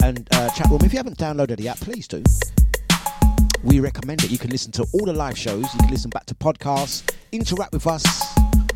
[0.04, 0.82] and uh, chat room.
[0.84, 2.22] If you haven't downloaded the app, please do.
[3.64, 5.64] We recommend that You can listen to all the live shows.
[5.74, 8.04] You can listen back to podcasts, interact with us,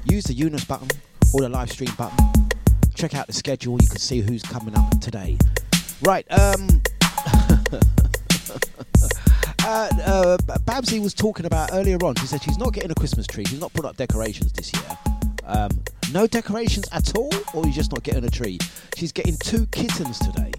[0.05, 0.89] use the Eunice button
[1.33, 2.19] or the live stream button.
[2.95, 3.79] Check out the schedule.
[3.81, 5.39] You can see who's coming up today.
[6.03, 6.27] Right.
[6.31, 6.83] Um.
[9.65, 12.17] uh, uh, Babsy was talking about earlier on.
[12.17, 13.45] She said she's not getting a Christmas tree.
[13.45, 14.99] She's not put up decorations this year.
[15.45, 15.71] Um,
[16.13, 18.59] no decorations at all, or you're just not getting a tree.
[18.97, 20.53] She's getting two kittens today.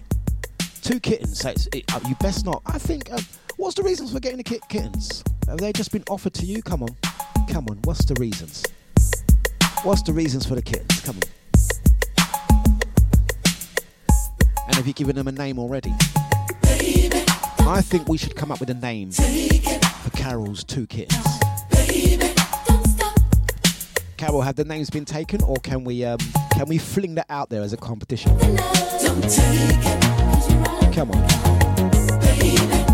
[0.82, 1.40] Two kittens.
[1.40, 2.62] So it, uh, you best not.
[2.66, 3.12] I think.
[3.12, 3.20] Uh,
[3.56, 5.22] what's the reasons for getting the kit- kittens?
[5.48, 6.62] Have they just been offered to you?
[6.62, 6.96] Come on,
[7.48, 7.78] come on.
[7.84, 8.64] What's the reasons?
[9.82, 11.00] What's the reasons for the kittens?
[11.00, 11.22] Come on.
[14.66, 15.92] And have you given them a name already?
[16.62, 17.22] Baby,
[17.60, 21.24] I think we should come up with a name for Carol's two kittens.
[21.70, 22.32] Baby,
[24.16, 26.18] Carol, have the names been taken, or can we um,
[26.52, 28.36] can we fling that out there as a competition?
[30.94, 32.93] Come on.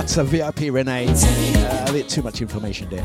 [0.00, 1.08] That's a VIP Renee.
[1.08, 3.00] Uh, a bit too much information there.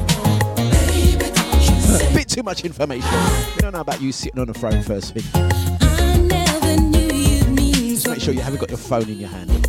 [2.10, 3.12] a bit too much information.
[3.54, 5.24] We don't know about you sitting on the throne first thing.
[7.90, 9.65] Just make sure you haven't got your phone in your hand.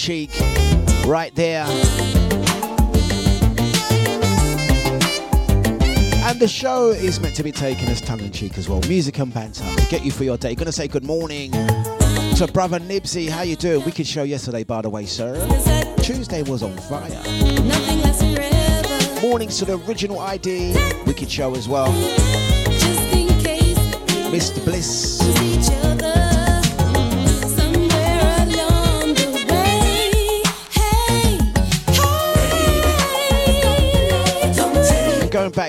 [0.00, 0.30] Cheek
[1.06, 1.66] right there.
[6.24, 8.80] And the show is meant to be taken as tongue in cheek as well.
[8.88, 9.62] Music and banter.
[9.90, 10.54] Get you for your day.
[10.54, 13.28] Gonna say good morning to brother Nibsy.
[13.28, 13.84] How you doing?
[13.84, 15.36] Wicked show yesterday, by the way, sir.
[16.02, 17.10] Tuesday was on fire.
[17.10, 19.20] Nothing lasts forever.
[19.20, 20.74] Mornings to the original ID.
[21.04, 21.92] Wicked show as well.
[22.70, 23.76] Just in case
[24.32, 24.64] Mr.
[24.64, 25.89] Bliss.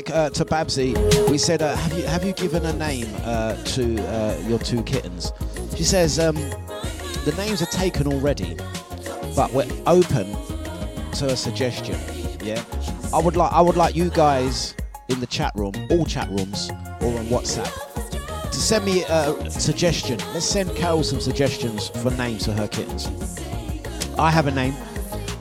[0.02, 0.94] Back uh, to Babsy,
[1.30, 4.84] we said, uh, have you have you given a name uh, to uh, your two
[4.84, 5.32] kittens?
[5.76, 6.36] She says um,
[7.26, 8.58] the names are taken already,
[9.36, 10.36] but we're open
[11.14, 11.98] to a suggestion.
[12.44, 12.64] Yeah,
[13.14, 14.76] I would like I would like you guys
[15.10, 16.70] in the chat room, all chat rooms,
[17.02, 17.72] or on WhatsApp,
[18.50, 20.20] to send me a suggestion.
[20.34, 23.08] Let's send Carol some suggestions for names for her kittens.
[24.18, 24.76] I have a name.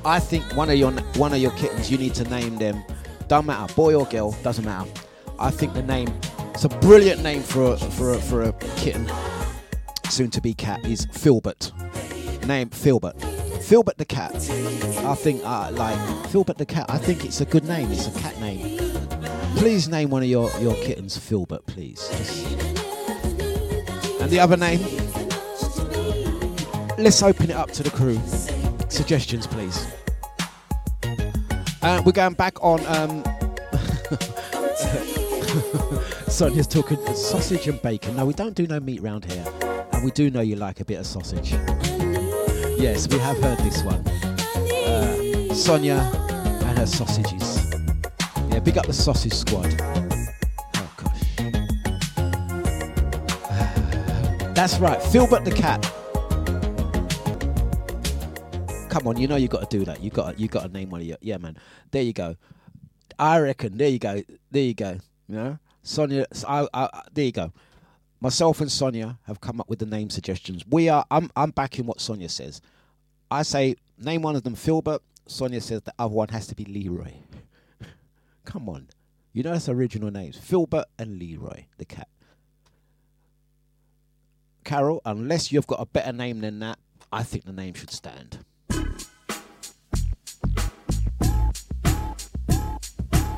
[0.04, 2.84] I think one of your one of your kittens, you need to name them.
[3.30, 4.90] Don't matter, boy or girl, doesn't matter.
[5.38, 6.12] I think the name,
[6.52, 9.08] it's a brilliant name for a, for a, for a kitten,
[10.08, 11.70] soon to be cat, is Filbert.
[12.48, 13.14] Name Filbert.
[13.62, 14.34] Filbert the cat.
[14.34, 16.86] I think uh, like Filbert the cat.
[16.88, 17.92] I think it's a good name.
[17.92, 18.78] It's a cat name.
[19.58, 22.08] Please name one of your your kittens Filbert, please.
[22.08, 22.46] Just-
[24.20, 24.80] And the other name.
[26.98, 28.18] Let's open it up to the crew.
[28.88, 29.86] Suggestions, please.
[31.90, 32.78] Uh, we're going back on.
[32.86, 33.24] Um,
[36.28, 38.14] Sonia's talking sausage and bacon.
[38.14, 39.44] No, we don't do no meat round here,
[39.90, 41.50] and we do know you like a bit of sausage.
[42.78, 44.06] Yes, we have heard this one.
[44.06, 45.96] Uh, Sonia
[46.64, 47.68] and her sausages.
[48.50, 49.74] Yeah, big up the sausage squad.
[50.76, 51.24] Oh gosh.
[54.54, 55.92] That's right, Filbert the cat.
[58.90, 60.02] Come on, you know you've got to do that.
[60.02, 61.56] You got you got to name one of your yeah, man.
[61.92, 62.36] There you go.
[63.20, 63.78] I reckon.
[63.78, 64.20] There you go.
[64.50, 64.98] There you go.
[65.28, 66.26] You know, Sonia.
[66.46, 67.52] I, I, there you go.
[68.20, 70.64] Myself and Sonia have come up with the name suggestions.
[70.68, 71.04] We are.
[71.08, 71.30] I'm.
[71.36, 72.60] I'm backing what Sonia says.
[73.30, 75.02] I say name one of them Filbert.
[75.28, 77.12] Sonia says the other one has to be Leroy.
[78.44, 78.88] Come on,
[79.32, 80.36] You know that's original names.
[80.36, 82.08] Filbert and Leroy, the cat.
[84.64, 86.80] Carol, unless you've got a better name than that,
[87.12, 88.44] I think the name should stand.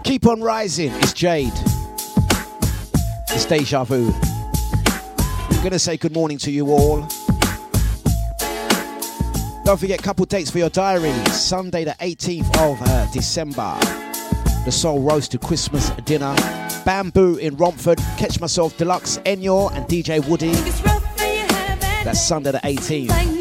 [0.05, 0.92] Keep on rising.
[0.94, 1.53] It's Jade.
[3.30, 4.12] It's Deja Vu.
[4.12, 7.07] I'm gonna say good morning to you all.
[9.64, 11.12] Don't forget, a couple dates for your diary.
[11.26, 13.78] Sunday, the 18th of uh, December,
[14.64, 16.34] the Soul Roasted Christmas dinner.
[16.84, 17.98] Bamboo in Romford.
[18.18, 20.50] Catch myself, Dlux, Enyor, and DJ Woody.
[22.03, 23.32] That's Sunday, the 18th.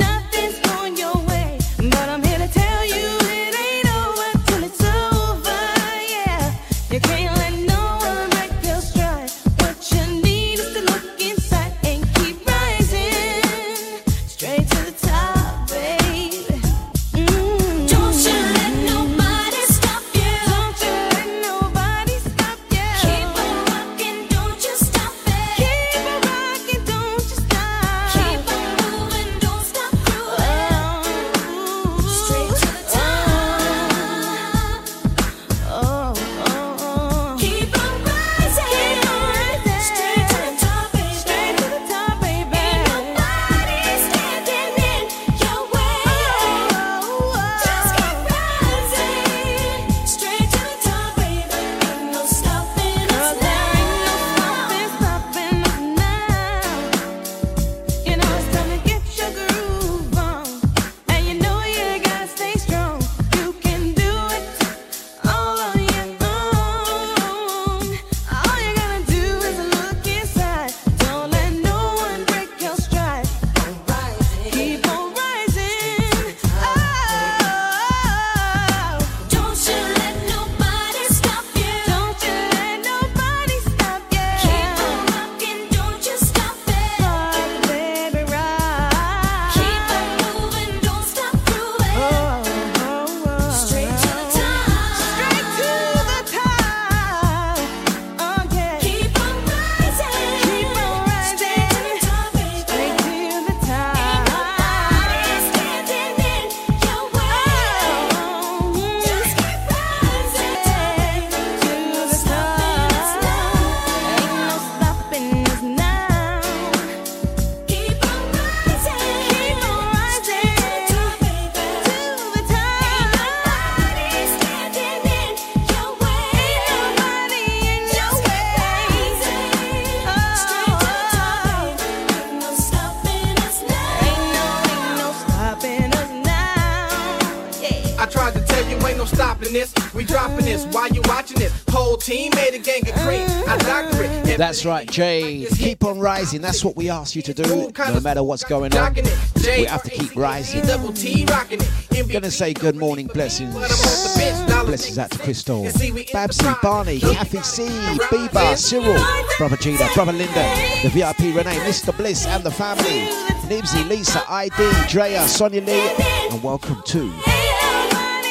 [144.51, 145.47] That's right, Jade.
[145.51, 146.41] Keep on rising.
[146.41, 147.71] That's what we ask you to do.
[147.77, 150.65] No matter what's going on, we have to keep rising.
[150.65, 153.53] Gonna say good morning, blessings.
[153.53, 155.63] Blessings out to Crystal,
[156.11, 157.63] Babsy, Barney, Kathy C,
[158.09, 159.01] Bieber, Cyril,
[159.37, 160.43] Brother Gina, Brother Linda,
[160.83, 161.95] the VIP Renee, Mr.
[161.95, 163.07] Bliss, and the family.
[163.47, 165.95] Nibsy, Lisa, ID, Drea, Sonia Lee,
[166.29, 167.09] and welcome to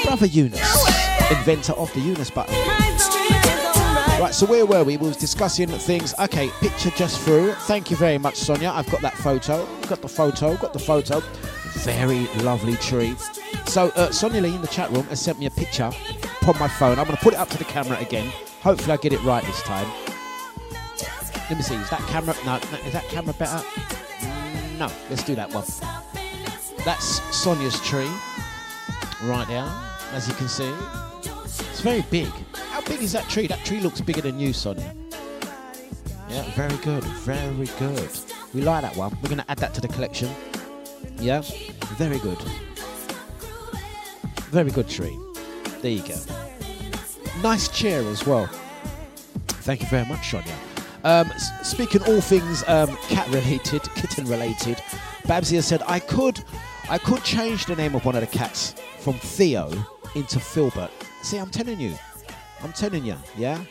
[0.05, 2.90] Brother Eunice, inventor of the Eunice button.
[4.21, 4.99] Right, so where were we?
[4.99, 6.13] We was discussing things.
[6.19, 7.53] Okay, picture just through.
[7.53, 8.69] Thank you very much, Sonia.
[8.69, 9.65] I've got that photo.
[9.89, 10.59] Got the photo.
[10.59, 11.21] Got the photo.
[11.85, 13.17] Very lovely tree.
[13.65, 15.91] So uh, Sonia Lee in the chat room has sent me a picture
[16.43, 16.99] upon my phone.
[16.99, 18.31] I'm going to put it up to the camera again.
[18.61, 19.91] Hopefully, I get it right this time.
[21.49, 21.77] Let me see.
[21.77, 22.35] Is that camera?
[22.45, 23.65] No, is that camera better?
[24.77, 24.93] No.
[25.09, 25.65] Let's do that one.
[26.85, 28.11] That's Sonia's tree
[29.23, 29.67] right there,
[30.13, 30.71] as you can see.
[31.81, 32.31] It's very big.
[32.73, 33.47] How big is that tree?
[33.47, 34.95] That tree looks bigger than you, Sonia.
[36.29, 38.11] Yeah, very good, very good.
[38.53, 39.17] We like that one.
[39.23, 40.29] We're going to add that to the collection.
[41.17, 41.41] Yeah,
[41.97, 42.37] very good.
[44.51, 45.19] Very good tree.
[45.81, 46.17] There you go.
[47.43, 48.47] Nice chair as well.
[49.65, 50.55] Thank you very much, Sonia.
[51.03, 54.83] Um, speaking all things um, cat related, kitten related,
[55.25, 56.45] Babsy has said I could,
[56.91, 59.73] I could change the name of one of the cats from Theo
[60.15, 60.91] into Filbert.
[61.23, 61.95] See, I'm telling you,
[62.63, 63.63] I'm telling you, yeah.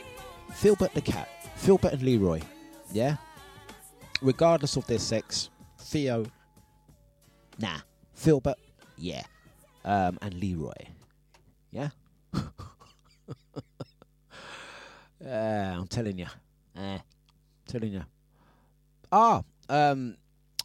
[0.54, 2.42] Filbert the cat, Filbert and Leroy,
[2.92, 3.18] yeah.
[4.22, 6.26] Regardless of their sex, Theo,
[7.60, 7.80] nah.
[8.14, 8.58] Filbert,
[8.98, 9.24] yeah.
[9.86, 10.74] Um, and Leroy,
[11.72, 11.90] yeah.
[15.26, 16.28] Uh, I'm telling you.
[16.78, 17.00] Uh,
[17.68, 18.04] telling you.
[19.12, 20.16] Ah, um,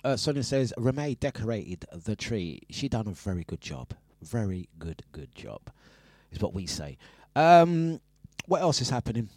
[0.04, 2.60] uh, Sonia says Remay decorated the tree.
[2.70, 3.94] She done a very good job.
[4.22, 5.60] Very good, good job,
[6.34, 6.98] is what we say.
[7.36, 8.00] Um,
[8.46, 9.28] what else is happening?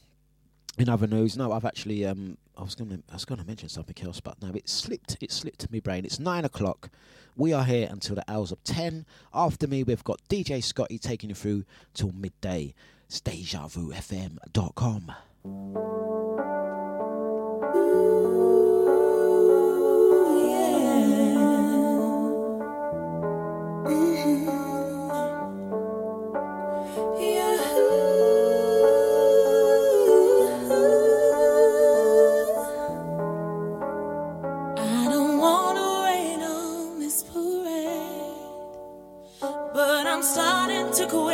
[0.78, 3.96] In other news, no, I've actually um, I was gonna I was gonna mention something
[4.06, 6.06] else, but no, it slipped it slipped to my brain.
[6.06, 6.90] It's nine o'clock.
[7.36, 9.06] We are here until the hours of ten.
[9.34, 12.74] After me, we've got DJ Scotty taking you through till midday.
[13.08, 15.14] It's DejaVuFM.com.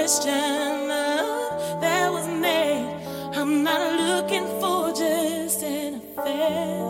[0.04, 0.90] question
[1.80, 2.94] that was made.
[3.38, 6.84] I'm not looking for just an affair.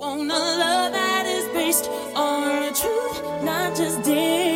[0.00, 4.47] Want a love that is based on truth, not just dare.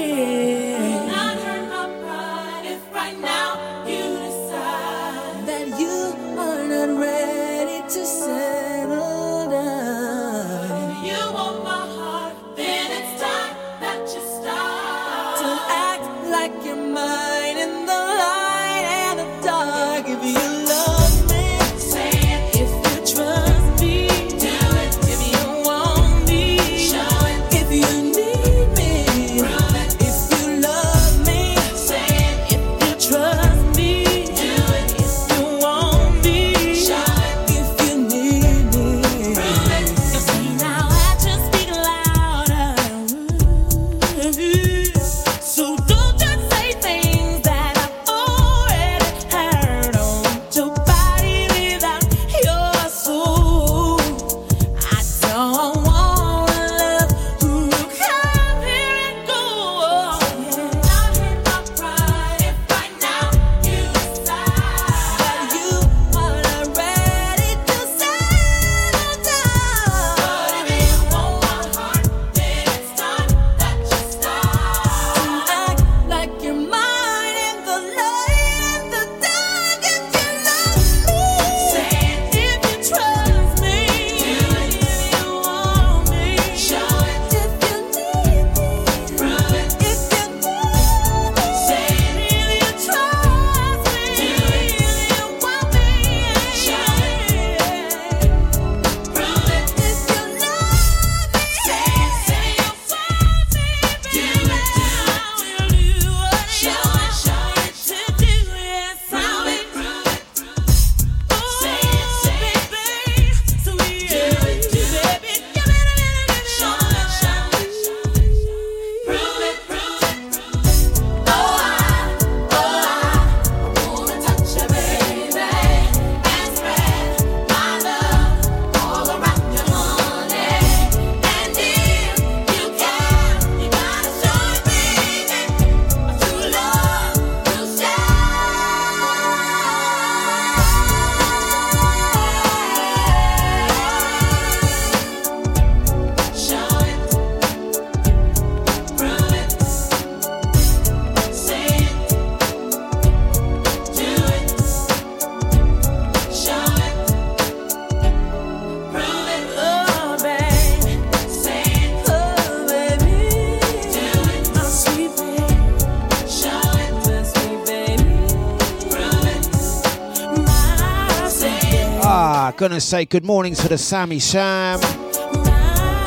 [172.63, 174.79] Ah, gonna say good morning to the Sammy Sam.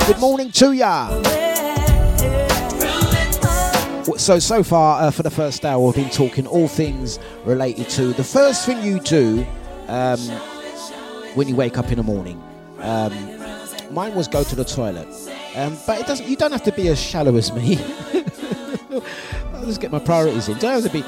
[0.07, 1.09] Good morning to ya.
[4.15, 8.13] So so far uh, for the first hour, we've been talking all things related to
[8.13, 9.45] the first thing you do
[9.89, 10.19] um,
[11.35, 12.41] when you wake up in the morning.
[12.79, 13.11] Um,
[13.93, 15.09] mine was go to the toilet,
[15.57, 16.25] um, but it doesn't.
[16.25, 17.79] You don't have to be as shallow as me.
[19.53, 20.57] I'll just get my priorities in.
[20.59, 21.03] Don't have to be.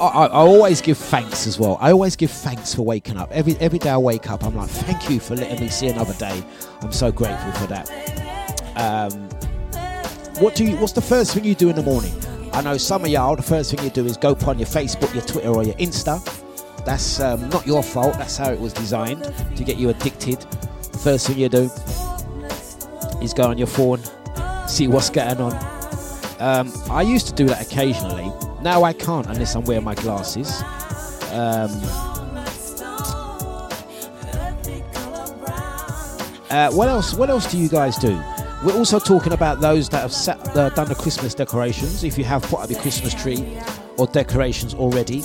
[0.00, 1.76] I, I always give thanks as well.
[1.80, 3.30] I always give thanks for waking up.
[3.32, 6.14] Every every day I wake up, I'm like, thank you for letting me see another
[6.14, 6.42] day.
[6.80, 7.88] I'm so grateful for that.
[8.76, 9.12] Um,
[10.40, 10.76] what do you?
[10.76, 12.14] What's the first thing you do in the morning?
[12.52, 13.36] I know some of y'all.
[13.36, 16.18] The first thing you do is go upon your Facebook, your Twitter, or your Insta.
[16.84, 18.14] That's um, not your fault.
[18.14, 19.22] That's how it was designed
[19.56, 20.44] to get you addicted.
[21.02, 21.70] First thing you do
[23.22, 24.00] is go on your phone,
[24.66, 25.52] see what's going on.
[26.40, 28.32] Um, I used to do that occasionally.
[28.62, 30.62] Now I can't unless I'm wearing my glasses.
[31.32, 31.70] Um,
[36.50, 37.14] uh, what else?
[37.14, 38.20] What else do you guys do?
[38.62, 42.04] We're also talking about those that have set, uh, done the Christmas decorations.
[42.04, 43.58] If you have put up your Christmas tree
[43.96, 45.24] or decorations already,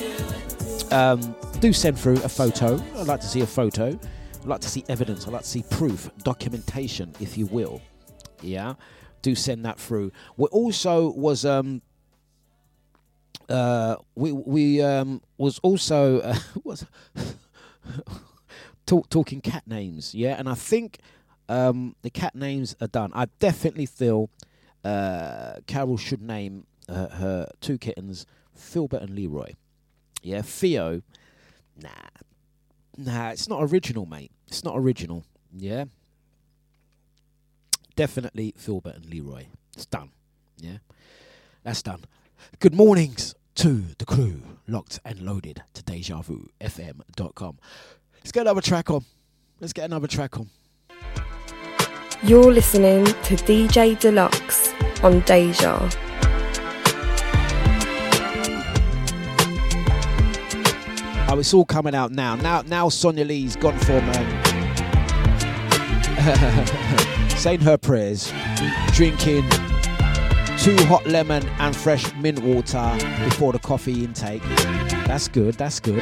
[0.91, 2.81] um, do send through a photo.
[2.95, 3.99] I'd like to see a photo.
[4.41, 5.27] I'd like to see evidence.
[5.27, 7.81] I'd like to see proof, documentation, if you will.
[8.41, 8.75] Yeah,
[9.21, 10.13] do send that through.
[10.37, 11.81] We also was um
[13.49, 16.85] uh we we um was also uh, was
[18.85, 20.13] talk, talking cat names.
[20.15, 20.99] Yeah, and I think
[21.47, 23.11] um the cat names are done.
[23.13, 24.29] I definitely feel
[24.83, 28.25] uh Carol should name uh, her two kittens
[28.57, 29.53] Philbert and Leroy.
[30.21, 31.01] Yeah, Theo.
[31.77, 31.89] Nah,
[32.97, 34.31] nah, it's not original, mate.
[34.47, 35.23] It's not original.
[35.55, 35.85] Yeah,
[37.95, 39.45] definitely Philbert and Leroy.
[39.75, 40.11] It's done.
[40.57, 40.77] Yeah,
[41.63, 42.05] that's done.
[42.59, 47.59] Good mornings to the crew, locked and loaded to DejaVuFM.com.
[48.15, 49.05] Let's get another track on.
[49.59, 50.49] Let's get another track on.
[52.23, 54.73] You're listening to DJ Dlux
[55.03, 55.89] on Deja.
[61.27, 62.35] Oh, it's all coming out now.
[62.35, 64.41] Now, now Sonia Lee's gone from um,
[67.37, 68.31] saying her prayers,
[68.93, 69.43] drinking
[70.65, 72.91] two hot lemon and fresh mint water
[73.23, 74.41] before the coffee intake.
[75.05, 75.53] That's good.
[75.53, 76.01] That's good.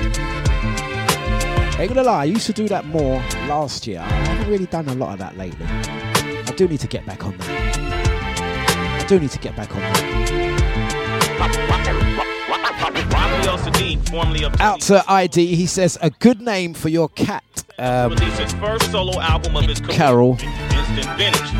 [1.77, 3.17] Ain't gonna lie, I used to do that more
[3.49, 3.99] last year.
[3.99, 5.65] I haven't really done a lot of that lately.
[5.65, 9.01] I do need to get back on that.
[9.01, 10.23] I do need to get back on that.
[13.11, 17.43] Raphael Saadiq, formerly of Out to ID, he says a good name for your cat.
[17.79, 20.37] Um, his first solo album of his career, Carol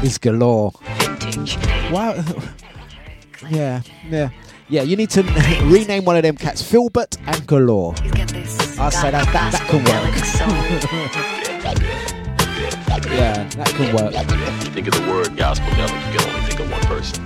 [0.01, 0.71] is galore.
[1.91, 2.23] Wow.
[3.49, 4.29] Yeah, yeah.
[4.69, 5.23] Yeah, you need to
[5.65, 7.93] rename one of them cats Filbert and Galore.
[7.99, 10.15] I say that, that, that can work.
[13.11, 14.13] yeah, that can work.
[14.15, 17.23] If You think of the word gospel you can only think of one person.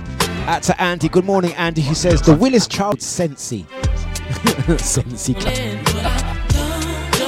[0.48, 1.08] Out to Andy.
[1.08, 1.80] Good morning, Andy.
[1.80, 3.66] He says the Willis Child Sensi.
[4.78, 5.58] Sensi cat.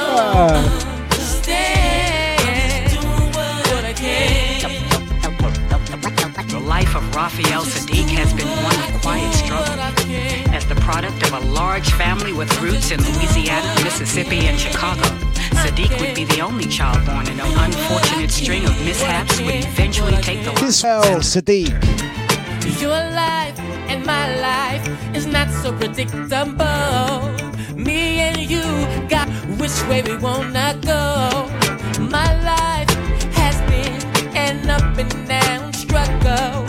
[0.03, 0.97] Ah.
[6.91, 9.79] Life of Raphael Saadiq has been one of quiet struggle.
[10.53, 15.05] As the product of a large family with roots in Louisiana, Mississippi, and Chicago,
[15.63, 20.17] Saadiq would be the only child born in an unfortunate string of mishaps would eventually
[20.21, 21.71] take the This hell, Saadiq.
[22.81, 24.85] Your life and my life
[25.15, 26.27] is not so predictable.
[27.77, 28.65] Me and you
[29.09, 29.29] got
[29.61, 31.47] which way we wanna go.
[32.01, 32.91] My life
[33.39, 34.03] has been
[34.35, 36.67] an up and down struggle,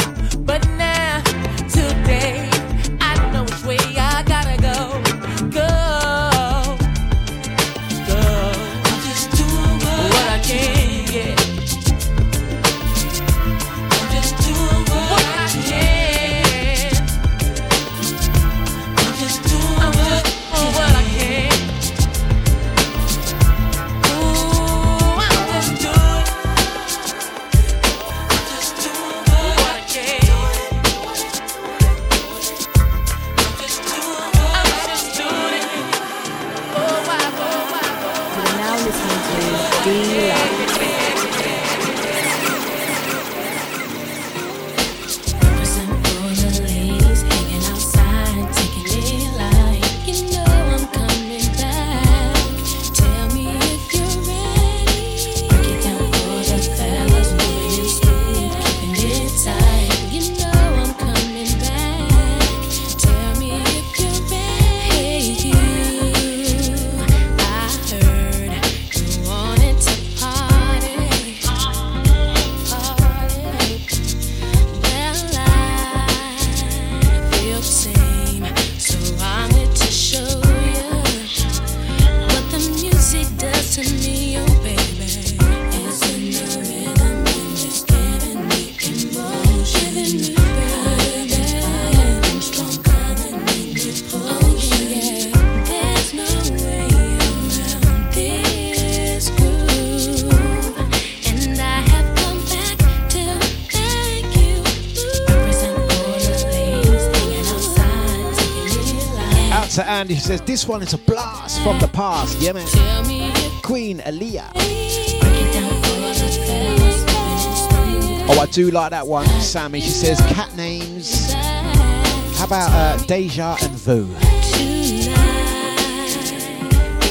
[110.01, 110.01] light.
[110.01, 110.13] Out to Andy.
[110.15, 112.37] He says this one is a blast from the past.
[112.39, 112.67] Yeah, man.
[112.67, 114.51] Tell me if Queen Aaliyah.
[114.53, 118.29] break it down for the fellas, moving it smooth.
[118.29, 119.81] Oh, I do like that one, Sammy.
[119.81, 121.33] She says cat names.
[121.33, 124.05] How about uh, Deja and Vu?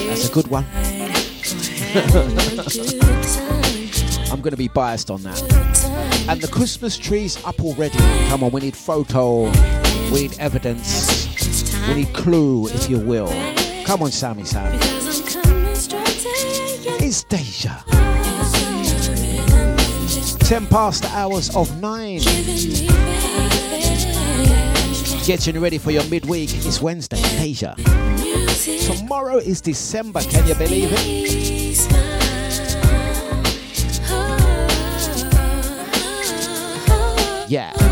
[0.08, 0.66] That's a good one.
[4.32, 5.42] I'm going to be biased on that.
[6.28, 7.98] And the Christmas tree's up already.
[8.28, 9.50] Come on, we need photo.
[10.12, 11.09] We need evidence.
[11.88, 13.28] We need clue, if you will.
[13.84, 14.78] Come on, Sammy Sam.
[17.02, 17.82] It's Deja.
[20.50, 22.20] 10 past the hours of 9.
[25.24, 26.50] Getting ready for your midweek.
[26.66, 27.74] It's Wednesday, Deja.
[28.86, 30.20] Tomorrow is December.
[30.22, 31.30] Can you believe it?
[37.48, 37.89] Yeah.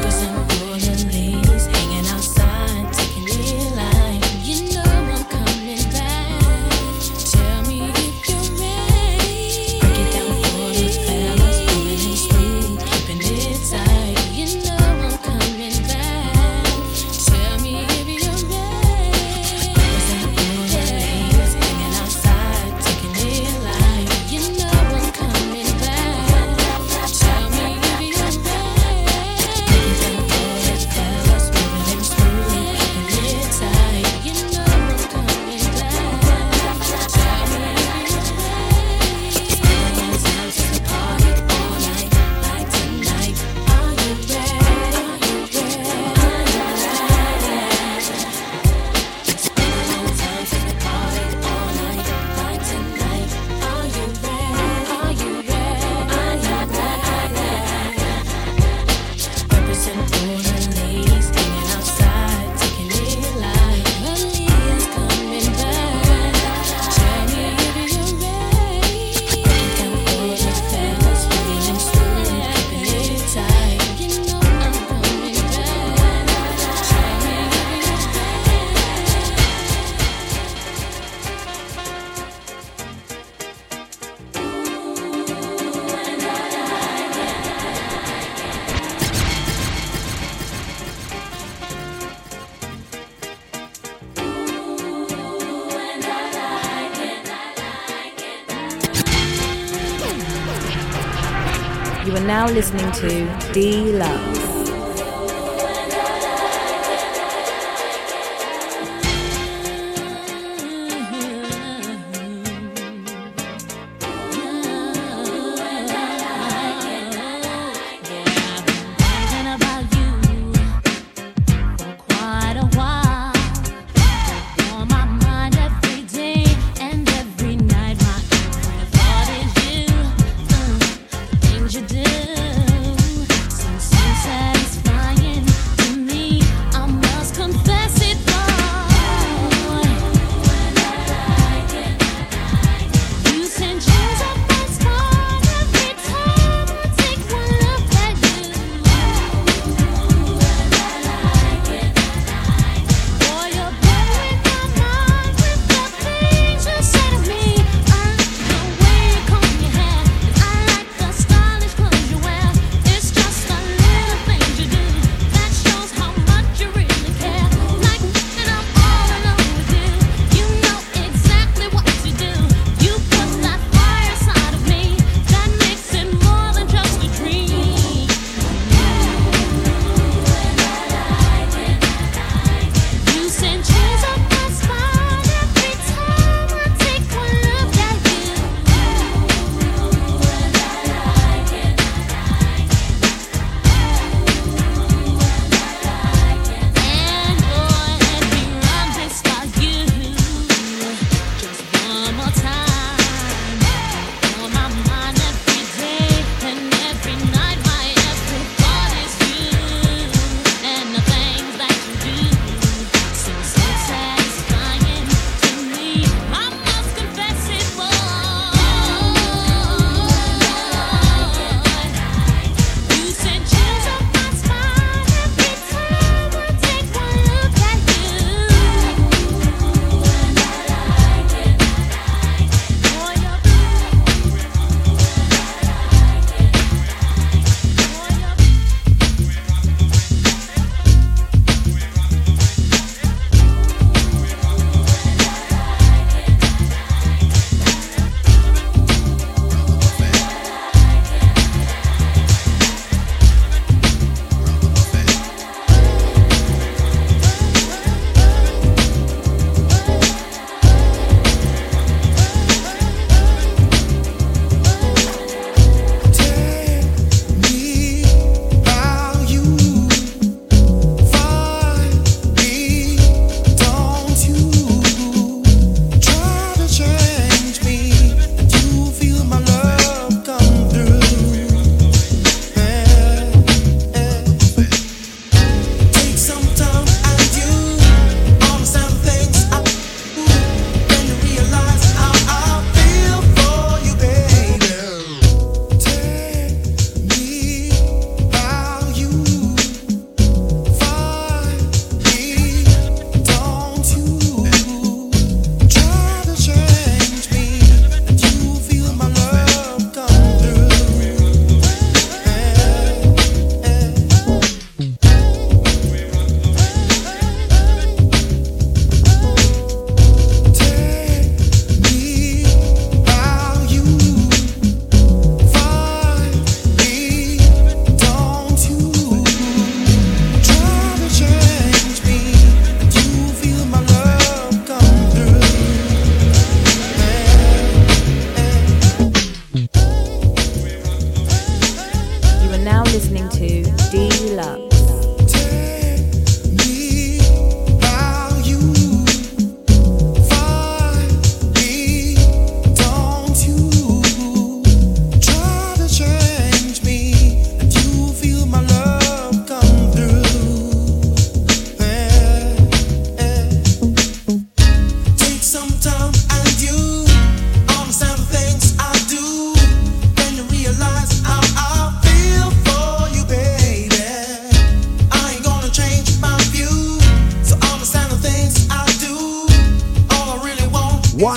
[102.98, 104.27] To D Love.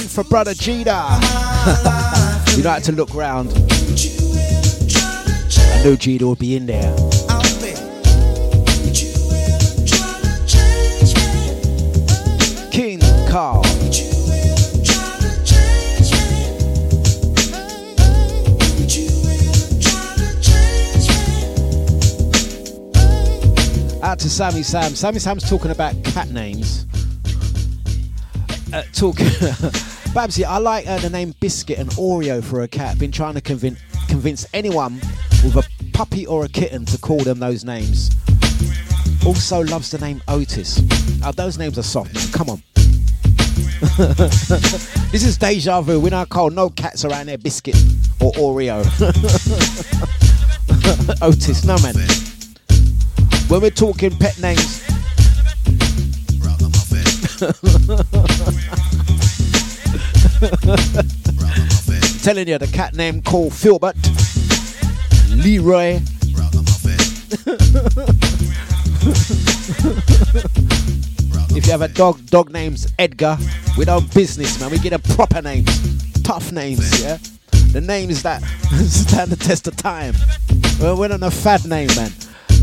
[0.07, 1.19] For brother Gina.
[2.55, 3.51] you have to look round.
[5.57, 6.95] I knew Gina would be in there.
[12.71, 13.65] King Carl.
[24.03, 24.93] Out to Sammy Sam.
[24.95, 26.85] Sammy Sam's talking about cat names.
[28.73, 29.17] Uh, talk,
[30.13, 30.45] Babsy.
[30.45, 32.97] I like uh, the name Biscuit and Oreo for a cat.
[32.97, 33.77] Been trying to convince
[34.07, 34.95] convince anyone
[35.43, 38.11] with a puppy or a kitten to call them those names.
[39.25, 40.81] Also loves the name Otis.
[41.23, 42.15] Oh, those names are soft.
[42.15, 42.31] Man.
[42.31, 42.63] Come on.
[45.11, 45.99] this is deja vu.
[45.99, 47.75] We're not no cats around there, Biscuit
[48.21, 48.85] or Oreo.
[51.21, 51.95] Otis, no man.
[53.49, 54.81] When we're talking pet names,
[62.23, 63.95] telling you the cat name called Filbert,
[65.29, 65.97] Leroy.
[71.55, 73.37] if you have a dog, dog name's Edgar.
[73.77, 74.71] We don't business, man.
[74.71, 75.65] We get a proper name,
[76.23, 77.19] tough names, yeah.
[77.71, 78.41] The names that
[78.87, 80.15] stand the test of time.
[80.79, 82.11] Well, we're not a fad name, man.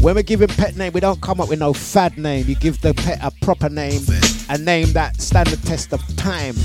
[0.01, 2.47] When we're giving pet name, we don't come up with no fad name.
[2.49, 4.03] You give the pet a proper name,
[4.49, 6.57] a name that stand the test of time,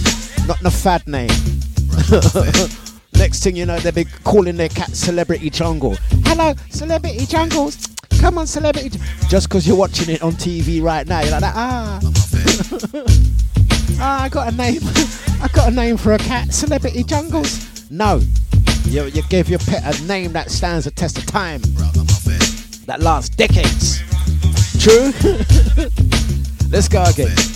[0.48, 1.30] not no fad name.
[3.14, 5.96] Next thing you know, they'll be calling their cat Celebrity Jungle.
[6.26, 7.88] Hello, Celebrity Jungles.
[8.20, 9.00] Come on, Celebrity.
[9.30, 11.44] Just because you're watching it on TV right now, you're like.
[11.56, 12.00] Ah,
[14.00, 14.82] ah, I got a name.
[15.42, 16.54] I got a name for a cat.
[16.54, 17.90] Celebrity Jungles.
[17.92, 18.22] No,
[18.86, 21.62] you, you give your pet a name that stands the test of time
[22.86, 24.02] that lasts decades.
[24.80, 25.14] True?
[26.70, 27.53] Let's go again.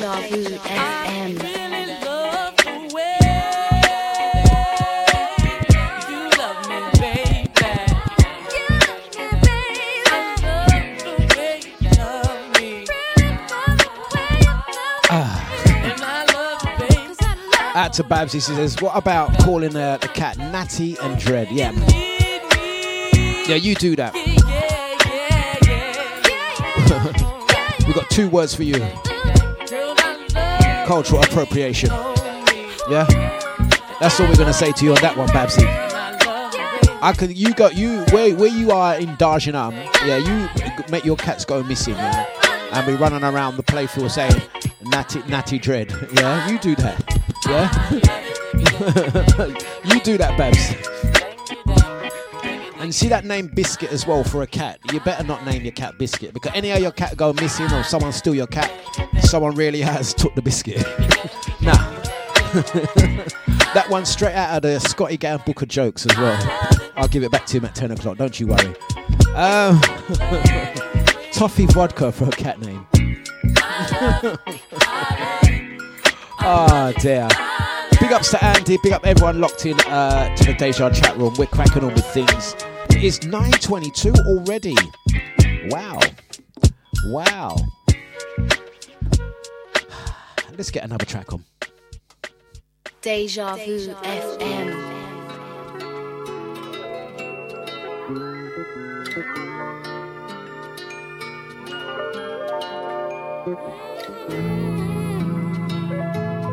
[0.00, 0.30] Love
[2.56, 3.18] the way
[6.08, 7.50] you, love me, baby.
[7.56, 7.58] I
[8.76, 9.66] love the way
[11.80, 12.86] you love me, baby.
[13.40, 14.50] I love the way you
[16.02, 17.14] love me, baby.
[17.74, 21.50] Out to Babs, he says, What about calling uh, the cat Natty and Dread?
[21.50, 21.72] Yeah.
[23.48, 24.14] Yeah, you do that.
[27.86, 28.74] we got two words for you
[30.86, 31.90] cultural appropriation.
[32.88, 33.06] Yeah?
[34.00, 35.66] That's all we're gonna say to you on that one, Babsy.
[37.02, 39.72] I could you got you where where you are in Darjanam,
[40.06, 40.48] yeah, you
[40.90, 42.26] make your cats go missing, yeah?
[42.72, 44.40] And be running around the playfield saying
[44.82, 45.92] natty natty dread.
[46.12, 47.20] Yeah, you do that.
[47.48, 47.90] Yeah?
[49.94, 50.95] you do that, Babs.
[52.86, 54.78] And see that name Biscuit as well for a cat.
[54.92, 57.82] You better not name your cat Biscuit because any of your cat go missing or
[57.82, 58.70] someone steal your cat,
[59.22, 60.76] someone really has took the biscuit.
[61.60, 61.72] nah.
[63.74, 66.38] that one straight out of the Scotty Gann book of jokes as well.
[66.94, 68.72] I'll give it back to him at 10 o'clock, don't you worry.
[69.34, 69.80] Um,
[71.32, 72.86] toffee vodka for a cat name.
[76.40, 77.28] oh dear.
[78.00, 81.34] Big ups to Andy, big up everyone locked in uh, to the Deja chat room.
[81.36, 82.54] We're cracking on with things.
[82.96, 84.74] It is 9:22 already.
[85.68, 86.00] Wow.
[87.08, 87.56] Wow.
[90.56, 91.44] Let's get another track on.
[93.02, 94.68] Deja Vu FM.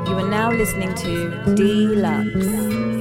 [0.05, 2.92] You are now listening to Dlux.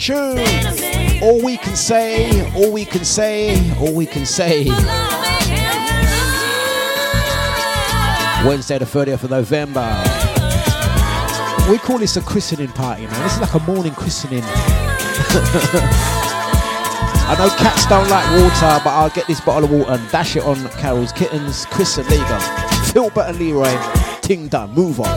[0.00, 0.38] tune.
[1.22, 4.64] All we can say, all we can say, all we can say.
[8.46, 9.86] Wednesday, the 30th of November.
[11.70, 13.22] We call this a christening party, man.
[13.22, 14.42] This is like a morning christening.
[17.22, 20.34] I know cats don't like water, but I'll get this bottle of water and dash
[20.34, 22.38] it on Carol's kittens, Chris and Lego,
[22.90, 23.70] Philbert and Leroy,
[24.22, 24.72] Ting Dun.
[24.72, 25.16] Move on.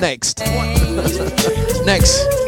[0.00, 0.40] Next.
[1.86, 2.41] Next.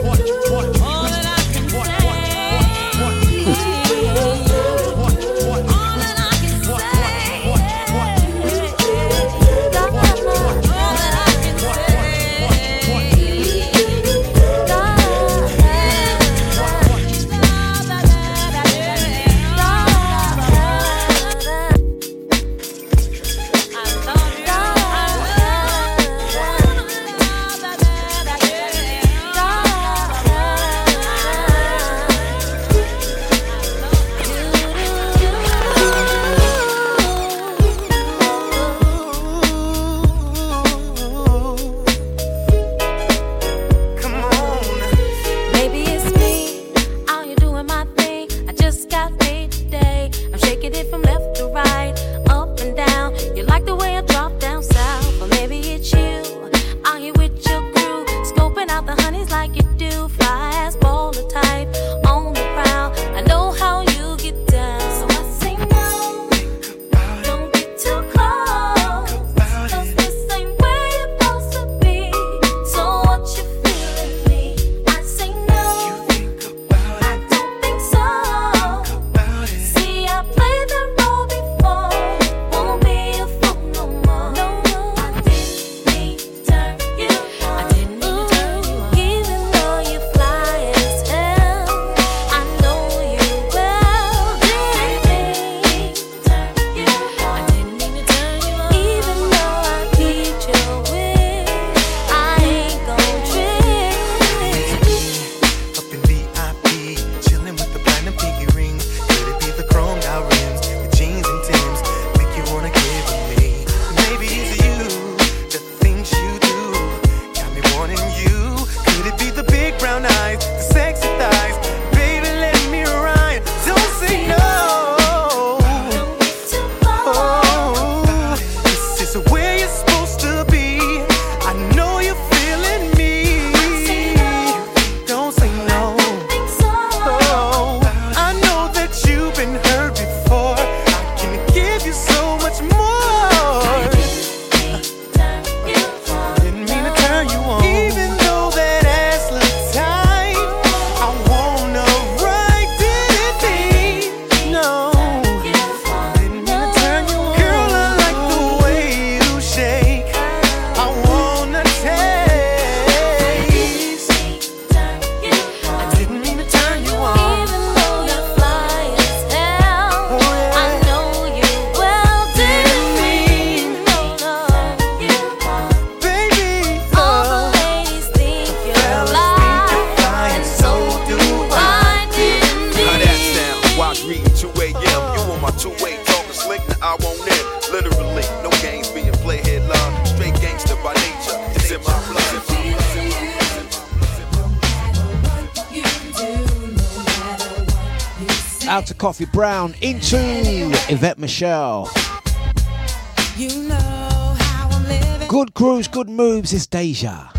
[203.37, 205.29] You know how I'm living.
[205.29, 206.53] Good grooves, good moves.
[206.53, 207.31] It's Deja.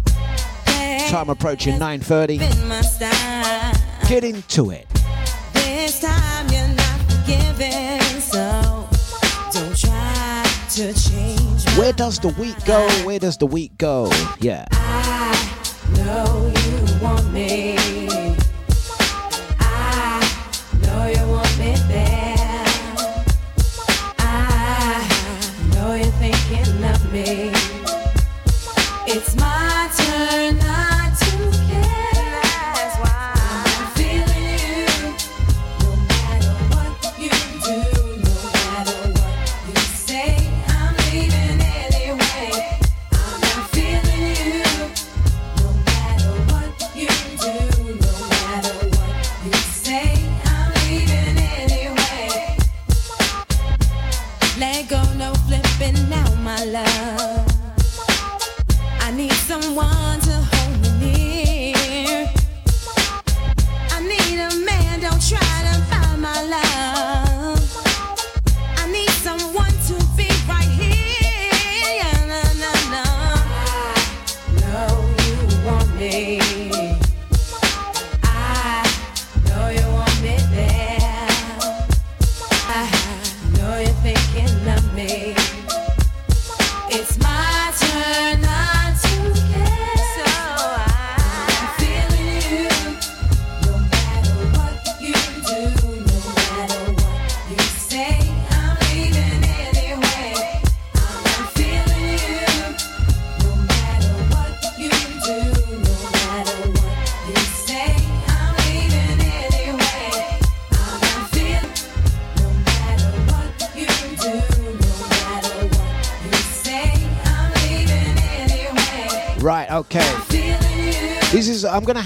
[1.10, 2.40] Time approaching 9.30.
[2.40, 2.82] Been my.
[4.08, 4.88] Get into it.
[5.52, 8.88] This time you're not forgiving, so
[9.52, 11.68] don't try to change.
[11.78, 12.88] Where does the week go?
[13.04, 14.10] Where does the week go?
[14.40, 14.66] Yeah.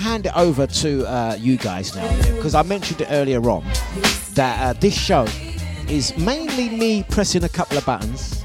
[0.09, 3.63] Hand it over to uh, you guys now because I mentioned it earlier on
[4.33, 5.27] that uh, this show
[5.87, 8.43] is mainly me pressing a couple of buttons.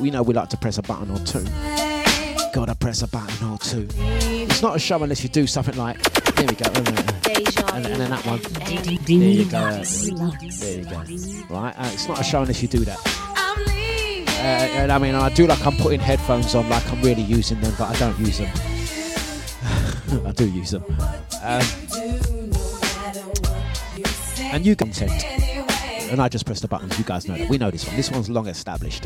[0.00, 1.44] We know we like to press a button or two.
[2.52, 3.88] Gotta press a button or two.
[3.98, 6.00] It's not a show unless you do something like.
[6.36, 6.70] There we go.
[6.70, 8.40] And, and then that one.
[9.04, 9.82] There you go.
[9.82, 11.54] There you go.
[11.54, 11.74] Right.
[11.76, 12.98] Uh, it's not a show unless you do that.
[14.38, 17.60] Uh, and I mean, I do like I'm putting headphones on, like I'm really using
[17.60, 18.48] them, but I don't use them.
[20.38, 20.84] Do use them.
[21.42, 21.64] Um,
[24.52, 25.24] and you content.
[26.12, 26.96] And I just press the buttons.
[26.96, 27.48] You guys know that.
[27.48, 27.96] We know this one.
[27.96, 29.04] This one's long established.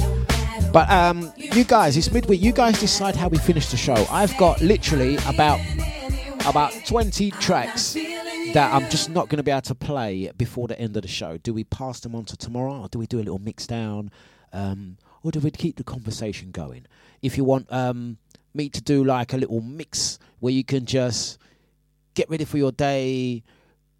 [0.75, 2.43] But um, you guys, it's midweek.
[2.43, 4.07] You guys decide how we finish the show.
[4.11, 5.59] I've got literally about
[6.47, 10.79] about 20 tracks that I'm just not going to be able to play before the
[10.79, 11.39] end of the show.
[11.39, 14.11] Do we pass them on to tomorrow, or do we do a little mix down,
[14.53, 16.85] um, or do we keep the conversation going?
[17.23, 18.19] If you want um,
[18.55, 21.39] me to do like a little mix where you can just
[22.15, 23.43] get ready for your day,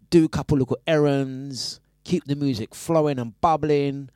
[0.09, 4.09] do a couple little errands, keep the music flowing and bubbling,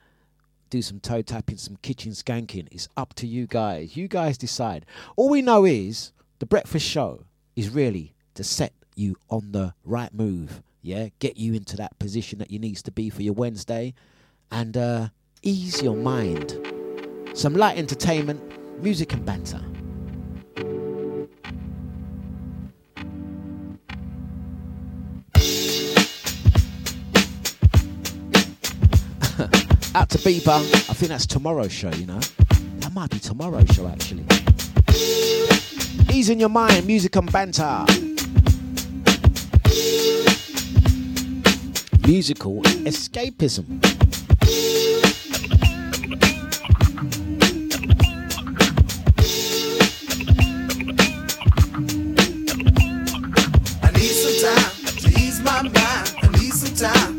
[0.69, 2.67] do some toe tapping, some kitchen skanking.
[2.71, 3.95] It's up to you guys.
[3.95, 4.85] You guys decide.
[5.15, 10.13] All we know is the breakfast show is really to set you on the right
[10.13, 10.61] move.
[10.81, 13.93] Yeah, get you into that position that you needs to be for your Wednesday,
[14.51, 15.09] and uh,
[15.41, 16.57] ease your mind.
[17.33, 18.41] Some light entertainment,
[18.81, 19.61] music and banter.
[29.97, 30.59] Out to Bieber.
[30.91, 32.19] I think that's tomorrow's show, you know.
[32.81, 34.25] That might be tomorrow's show, actually.
[36.13, 37.83] Ease in your mind, music and banter.
[42.05, 43.65] Musical escapism.
[53.81, 55.75] I need some time to ease my mind.
[56.21, 57.16] I need some time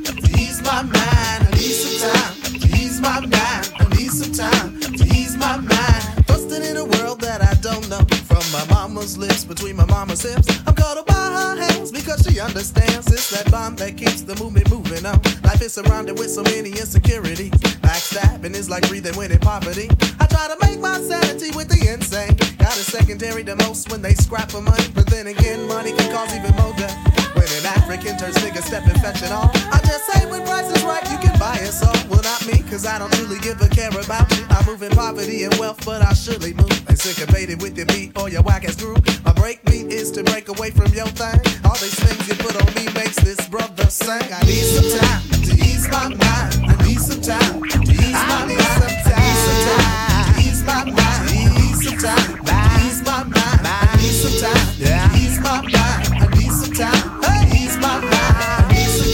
[3.09, 3.73] my mind.
[3.81, 6.27] I need some time to ease my mind.
[6.27, 8.03] Busted in a world that I don't know.
[8.29, 10.47] From my mama's lips, between my mama's hips.
[10.67, 13.07] I'm caught up by her hands because she understands.
[13.11, 15.21] It's that bond that keeps the movement moving on.
[15.43, 17.57] Life is surrounded with so many insecurities.
[17.87, 19.89] Backstabbing is like breathing when in poverty.
[20.21, 22.37] I try to make my sanity with the insane.
[22.59, 24.89] Got a secondary to most when they scrap for money.
[24.95, 27.18] But then again, money can cause even more death.
[27.39, 28.59] When an African turns nigga
[28.98, 29.51] fetch it all.
[29.70, 31.70] I just say when price is right, you can buy it.
[31.70, 34.43] So, well, not me, cause I don't really give a care about me.
[34.51, 36.69] I move in poverty and wealth, but I surely move.
[36.89, 38.98] Like syncopated with your beat or your whack ass groove.
[39.24, 41.39] My break beat is to break away from your thing.
[41.65, 44.10] All these things you put on me makes this brother sing.
[44.35, 46.51] I need some time to ease my mind.
[46.66, 48.51] I need some time to ease my mind.
[48.51, 50.98] I need some time to ease my mind.
[50.98, 53.62] I need some time to ease my mind.
[53.62, 54.90] I need some time to
[55.23, 56.02] ease my mind.
[56.19, 57.28] I need some time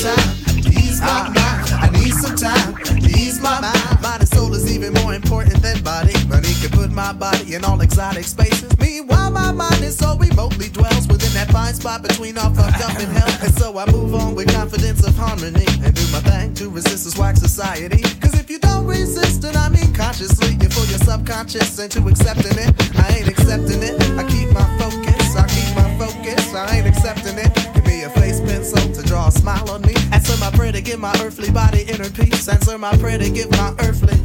[0.05, 0.36] time
[0.76, 1.64] ease my mind.
[1.81, 2.76] I need some time
[3.16, 4.02] ease my mind.
[4.02, 6.12] Mind and soul is even more important than body.
[6.28, 8.76] Money can put my body in all exotic spaces.
[8.78, 12.94] Meanwhile, my mind is so remotely dwells within that fine spot between all fucked up
[13.01, 13.32] and hell.
[13.43, 17.05] And so I move on with confidence of harmony and do my thing to resist
[17.05, 18.02] this whack society.
[18.20, 22.59] Cause if you don't resist and I mean consciously, you pull your subconscious into accepting
[22.59, 22.70] it.
[22.98, 23.97] I ain't accepting it.
[24.20, 25.35] I keep my focus.
[25.35, 26.55] I keep my focus.
[26.55, 27.84] I ain't accepting it.
[28.05, 29.94] A face pencil to draw a smile on me.
[30.12, 32.47] Answer my prayer to give my earthly body inner peace.
[32.48, 34.18] Answer my prayer to give my earthly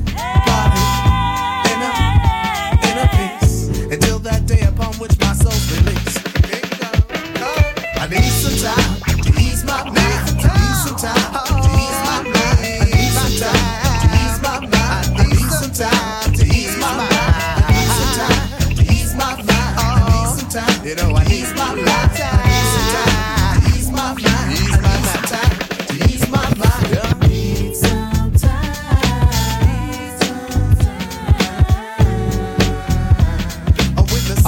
[0.45, 1.19] body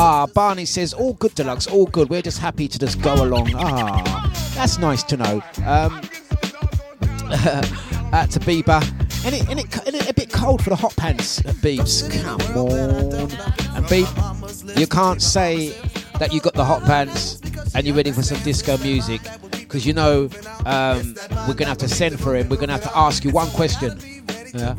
[0.03, 2.09] Ah, Barney says, all good, Dlux, all good.
[2.09, 3.53] We're just happy to just go along.
[3.55, 5.43] Ah, that's nice to know.
[5.63, 6.01] Um,
[8.31, 8.81] to Bieber.
[9.23, 12.11] And it, and, it, and it a bit cold for the hot pants, Beebs.
[12.19, 12.71] Come on.
[13.77, 15.69] And Beeb, you can't say
[16.17, 17.39] that you got the hot pants
[17.75, 19.21] and you're ready for some disco music
[19.51, 20.23] because you know
[20.65, 21.15] um,
[21.47, 22.49] we're going to have to send for him.
[22.49, 23.99] We're going to have to ask you one question.
[24.55, 24.73] Yeah.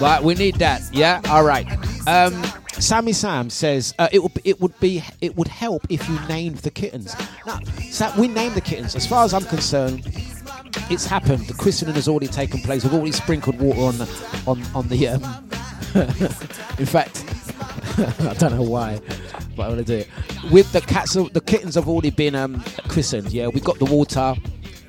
[0.00, 0.82] Right, we need that.
[0.92, 1.66] Yeah, all right.
[2.06, 2.44] Um,
[2.74, 6.58] Sammy Sam says uh, it would it would be it would help if you named
[6.58, 7.14] the kittens.
[7.46, 7.60] Now,
[7.90, 8.94] Sam, we named the kittens.
[8.94, 10.02] As far as I'm concerned,
[10.90, 11.46] it's happened.
[11.46, 12.84] The christening has already taken place.
[12.84, 15.08] We've already sprinkled water on the on on the.
[15.08, 15.22] Um,
[16.78, 17.24] in fact,
[18.20, 19.00] I don't know why,
[19.56, 20.08] but I'm gonna do it.
[20.50, 23.32] With the cats, the kittens have already been um, christened.
[23.32, 24.34] Yeah, we got the water.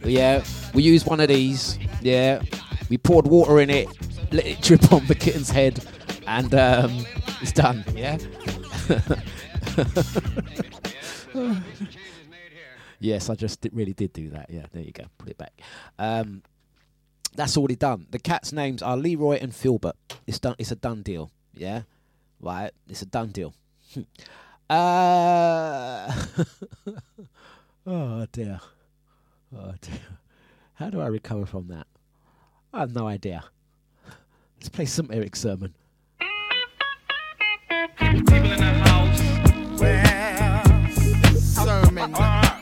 [0.04, 0.44] Yeah,
[0.74, 1.80] we used one of these.
[2.02, 2.42] Yeah,
[2.90, 3.88] we poured water in it,
[4.32, 5.84] let it drip on the kitten's head,
[6.26, 7.06] and um,
[7.42, 7.84] it's done.
[7.94, 8.18] Yeah.
[13.00, 14.50] yes, I just did, really did do that.
[14.50, 15.06] Yeah, there you go.
[15.18, 15.54] Put it back.
[16.00, 16.44] Um,
[17.36, 18.08] that's already done.
[18.10, 19.96] The cats' names are Leroy and Filbert.
[20.26, 20.56] It's done.
[20.58, 21.32] It's a done deal.
[21.54, 21.84] Yeah,
[22.40, 22.72] right.
[22.90, 23.54] It's a done deal.
[24.70, 26.12] uh,
[27.88, 28.60] oh dear.
[29.56, 30.00] Oh dear.
[30.76, 31.88] How do I recover from that?
[32.74, 33.44] I have no idea.
[34.58, 35.74] Let's play some Erick Sermon.
[37.98, 39.22] People in the house.
[39.80, 40.88] Well,
[41.40, 42.57] sermon.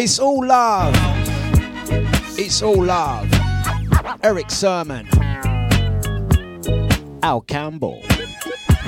[0.00, 0.94] It's all love.
[2.38, 3.28] It's all love.
[4.22, 5.08] Erick Sermon.
[7.24, 8.00] Al Campbell.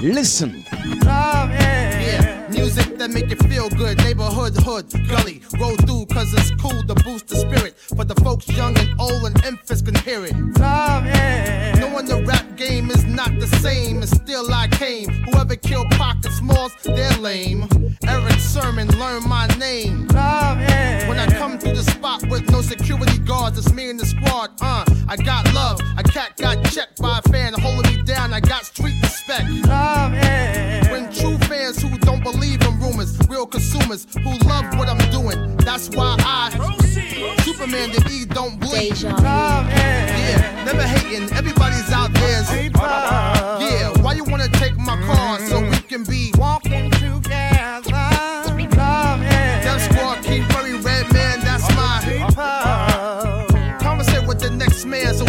[0.00, 0.64] Listen.
[1.02, 2.00] Love, yeah.
[2.00, 2.29] yeah.
[2.60, 3.96] Music that make you feel good.
[4.04, 5.40] Neighborhood, hood, gully.
[5.58, 7.74] Roll through cause it's cool to boost the spirit.
[7.96, 10.36] For the folks young and old and infants can hear it.
[10.58, 11.74] Love, yeah.
[11.80, 14.02] Knowing the rap game is not the same.
[14.02, 15.08] And still I came.
[15.24, 17.66] Whoever killed Pocket Smalls, they're lame.
[18.06, 20.06] Erick Sermon, learn my name.
[20.08, 21.08] Love, yeah.
[21.08, 24.50] When I come through the spot with no security guards, it's me and the squad.
[24.60, 25.80] Uh, I got love.
[25.96, 28.34] A cat got checked by a fan holding me down.
[28.34, 29.48] I got street respect.
[29.66, 30.79] Love, yeah.
[31.22, 35.56] When true fans who don't believe in rumors, real consumers who love what I'm doing.
[35.58, 36.50] That's why I
[37.42, 39.00] Superman the E don't bleed.
[39.00, 39.68] Yeah.
[39.68, 40.64] yeah.
[40.64, 41.30] Never hating.
[41.36, 42.42] Everybody's out there.
[43.60, 44.02] Yeah.
[44.02, 47.92] Why you wanna take my car so we can be walking together?
[48.76, 49.62] Love, yeah.
[49.62, 52.00] Def Squad, King Furry, Redman, that's my
[53.80, 55.24] Conversate with the next man so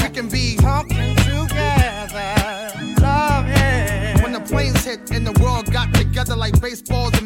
[6.42, 7.21] like baseballs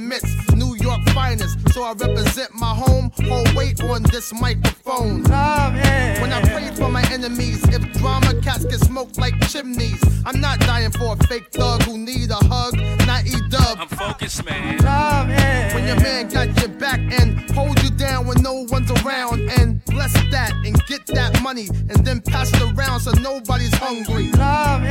[1.25, 1.73] finest.
[1.73, 5.23] So I represent my home, hold weight on this microphone.
[5.23, 5.73] Love.
[6.21, 10.59] When I prayed for my enemies, if drama cats get smoked like chimneys, I'm not
[10.59, 12.73] dying for a fake thug who need a hug,
[13.07, 13.77] not E dub.
[13.79, 14.77] I'm focused, man.
[14.83, 15.27] Love.
[15.73, 19.83] When your man got your back and hold you down when no one's around and
[19.85, 24.31] bless that and get that money and then pass it around so nobody's hungry.
[24.31, 24.83] Love.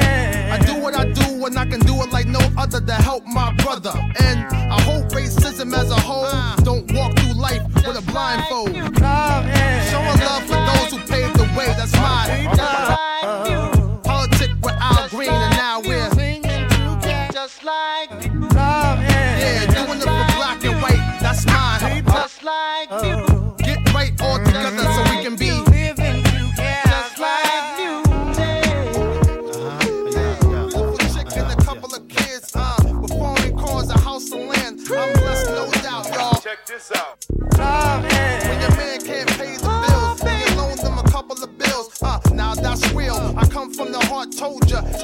[0.54, 2.92] I do what I do do and I can do it like no other to
[2.94, 3.92] help my brother.
[4.20, 4.40] And
[4.72, 6.23] I hope racism as a whole
[6.64, 8.74] don't walk through life with a blindfold.
[8.74, 13.73] Showing love for those who paved the way, that's mine.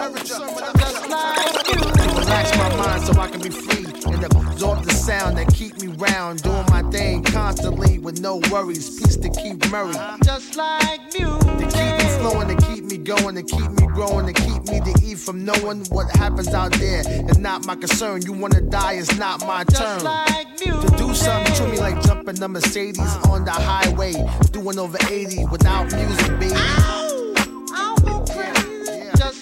[0.01, 0.21] Told ya.
[0.21, 4.85] Erick Sermon, I'm just like Relax my mind so I can be free and absorb
[4.85, 8.99] the sound that keep me round, doing my thing constantly with no worries.
[8.99, 9.95] Peace to Keith Murray.
[10.25, 11.41] Just like music.
[11.59, 14.81] To keep me flowing, to keep me going, to keep me growing, to keep me
[14.81, 17.03] to eat from knowing what happens out there.
[17.07, 18.23] It's not my concern.
[18.23, 20.01] You wanna die, it's not my turn.
[20.01, 24.15] To do something to me like jumping the Mercedes on the highway,
[24.53, 26.55] doing over 80 without music, baby.
[26.55, 27.10] Just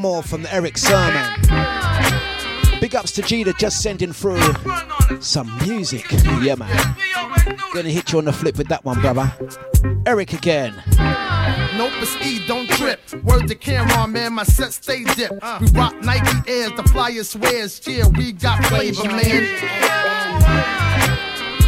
[0.00, 1.22] more from Erick Sermon.
[2.80, 4.40] Big ups to Gita just sending through
[5.20, 6.10] some music.
[6.40, 6.96] Yeah, man.
[7.74, 9.30] Gonna hit you on the flip with that one, brother.
[10.06, 10.72] Eric again.
[11.76, 13.00] Nope, it's E, don't trip.
[13.22, 15.32] Word to Cameron, man, my set stay dip.
[15.32, 17.86] We rock Nike Airs, the flyest swears.
[17.86, 19.46] Yeah, we got flavor, man.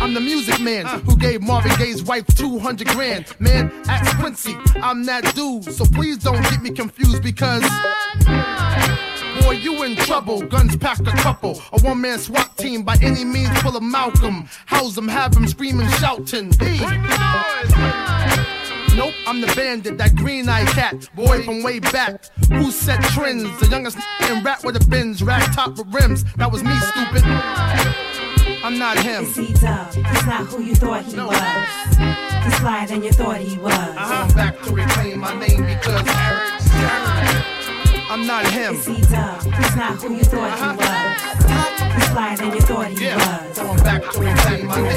[0.01, 3.27] I'm the music man who gave Marvin Gaye's wife 200 grand.
[3.39, 5.73] Man, ask Quincy, I'm that dude.
[5.73, 7.63] So please don't get me confused because.
[9.53, 10.41] Boy, you in trouble.
[10.41, 11.61] Guns pack a couple.
[11.73, 14.49] A one man SWAT team by any means full of Malcolm.
[14.65, 16.53] House him, have him screaming, shouting.
[16.53, 16.79] Hey.
[18.97, 22.25] Nope, I'm the bandit, that green eyed cat, boy from way back.
[22.49, 23.45] Who set trends?
[23.61, 23.99] The youngest
[24.31, 26.25] in rap with a bins, rack top with rims.
[26.37, 27.23] That was me, stupid.
[28.65, 29.25] I'm not him.
[29.25, 29.93] It's E-Dub.
[29.93, 32.45] He's not who you thought he was.
[32.45, 33.75] He's flyer than you thought he was.
[33.75, 37.42] I'm back to reclaim my name because
[38.09, 38.75] I'm not him.
[38.75, 39.43] It's E-Dub.
[39.43, 41.21] He's not who you thought he was.
[41.95, 43.57] He's flyer than you thought he was.
[43.57, 44.93] So I'm back to reclaim my name.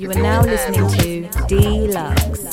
[0.00, 2.44] You are now listening to Dlux.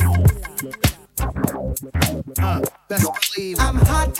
[2.40, 4.20] Uh, best believe I'm hot.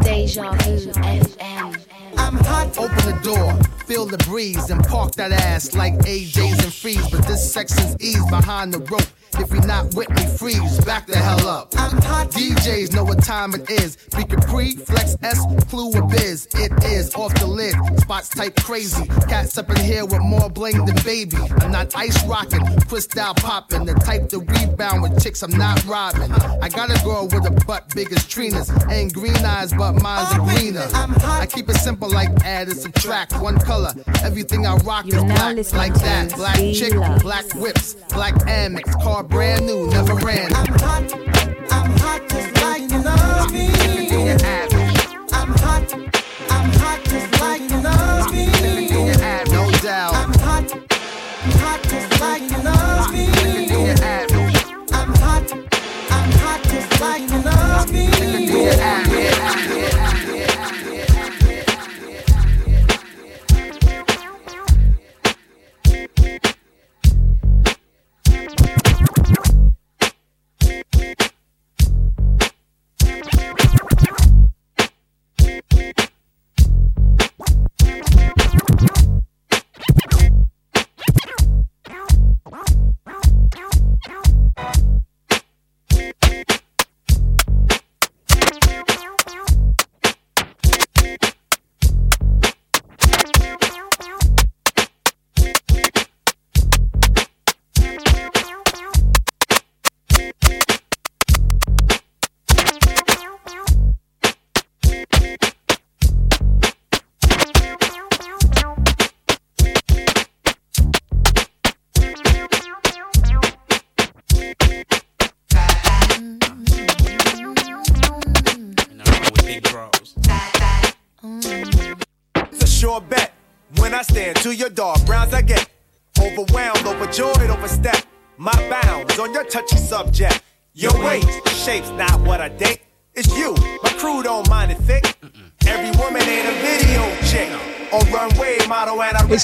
[0.00, 0.92] Deja Vu.
[2.16, 2.76] I'm hot.
[2.78, 7.08] Open the door, feel the breeze, and park that ass like AJ's and freeze.
[7.10, 9.02] But this section's ease behind the rope.
[9.34, 10.84] If you're not with me, freeze.
[10.84, 11.72] Back the hell up.
[11.76, 12.30] I'm hot.
[12.30, 13.96] DJs know what time it is.
[14.16, 16.48] Be Capri, Flex S, Clue or Biz.
[16.54, 17.74] It is off the lid.
[18.00, 19.06] Spots type crazy.
[19.28, 21.36] Cats up in here with more bling than baby.
[21.60, 23.84] I'm not ice rocking, crystal popping.
[23.84, 26.32] The type to rebound with chicks I'm not robbing.
[26.32, 28.70] I got a girl with a butt big as Trina's.
[28.90, 30.86] Ain't green eyes, but mine's are greener.
[30.92, 33.32] I keep it simple like add and subtract.
[33.40, 33.92] One color.
[34.22, 35.72] Everything I rock is You're now black.
[35.72, 36.34] Like that.
[36.34, 36.92] Black chick,
[37.22, 38.84] black whips, black Amex.
[39.02, 40.50] Car brand new, never ran.
[40.54, 41.12] I'm hot.
[41.70, 43.68] I'm hot just like you love me.
[45.32, 45.92] I'm hot.
[46.50, 48.46] I'm hot just like you love me.
[49.50, 50.14] No doubt.
[50.14, 50.72] I'm hot.
[50.72, 53.26] I'm hot just like you love me.
[54.92, 55.52] I'm hot.
[56.10, 58.08] I'm hot just like you love me.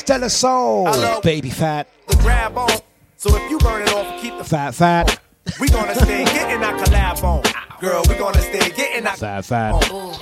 [0.09, 2.70] Model, and I It's Della Soul, I baby fat, the grab on.
[3.16, 5.18] So if you burn it off keep the fat, fat,
[5.60, 7.43] we gonna stay getting our collab on.
[7.81, 9.72] Girl, we gonna stay getting our fat, fat.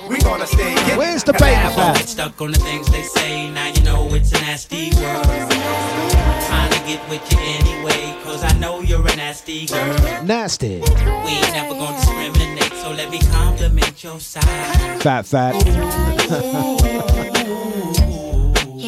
[0.09, 1.95] we gonna stay getting Where's the baby collab on.
[1.95, 2.07] fat?
[2.09, 5.23] Stuck on the things they say, now you know it's a nasty world.
[5.25, 10.23] Trying to get with you anyway, cause I know you're a nasty girl.
[10.23, 10.85] Nasty, We
[11.31, 15.01] ain't never gonna discriminate, so let me compliment your side.
[15.01, 15.55] fat, fat.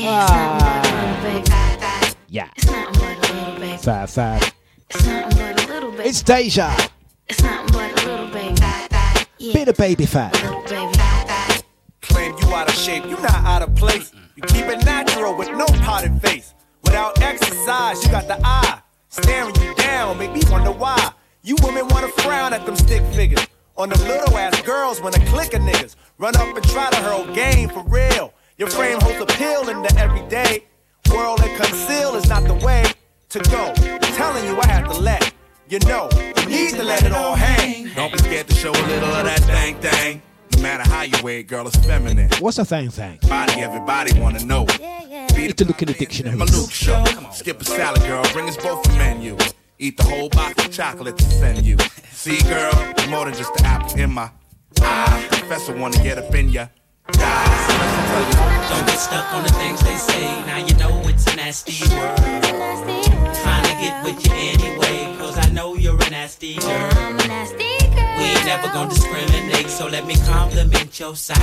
[0.08, 0.75] Ah.
[2.36, 3.78] Yeah, It's nothing but a little baby.
[3.78, 4.54] fat, fat.
[4.90, 6.10] It's nothing but a little baby.
[6.10, 6.70] It's Deja,
[7.30, 8.56] It's nothing but a little baby.
[9.38, 9.54] Yeah.
[9.54, 10.34] bit of baby fat.
[10.34, 10.92] baby.
[12.02, 14.12] Claim you out of shape, you not out of place.
[14.36, 16.54] You keep it natural with no potted face.
[16.84, 18.80] Without exercise, you got the eye.
[19.10, 21.12] Staring you down, make me wonder why.
[21.42, 23.48] You women wanna frown at them stick figures.
[23.78, 26.98] On them little ass girls when a clique of niggas run up and try to
[26.98, 28.34] hurl game for real.
[28.58, 30.66] Your frame holds appeal in the everyday.
[31.16, 32.84] World and conceal is not the way
[33.30, 33.74] to go.
[34.16, 35.34] telling you I have to let
[35.70, 36.10] you know.
[36.40, 37.90] You need to let it all hang.
[37.96, 40.22] Don't be scared to show a little of that thing thing.
[40.56, 42.30] No matter how you wear it, girl, it's feminine.
[42.40, 43.20] What's a thing thing?
[43.28, 44.66] Body, everybody wanna know.
[45.36, 46.36] Need to look in the dictionary.
[46.36, 47.04] My Luke show.
[47.32, 48.24] Skip a salad, girl.
[48.34, 49.38] Bring us both a menu.
[49.80, 51.78] Eat the whole box of chocolate to send you.
[52.12, 52.74] See, girl,
[53.10, 54.30] more than just the apple in my
[54.82, 55.28] eye.
[55.32, 56.68] Professor wanna get up in ya.
[57.08, 62.18] Don't get stuck on the things they say, now you know it's a nasty world.
[62.18, 66.90] Trying to get with you anyway, cause I know you're a nasty girl.
[68.18, 71.38] We ain't never gonna discriminate, so let me compliment your side.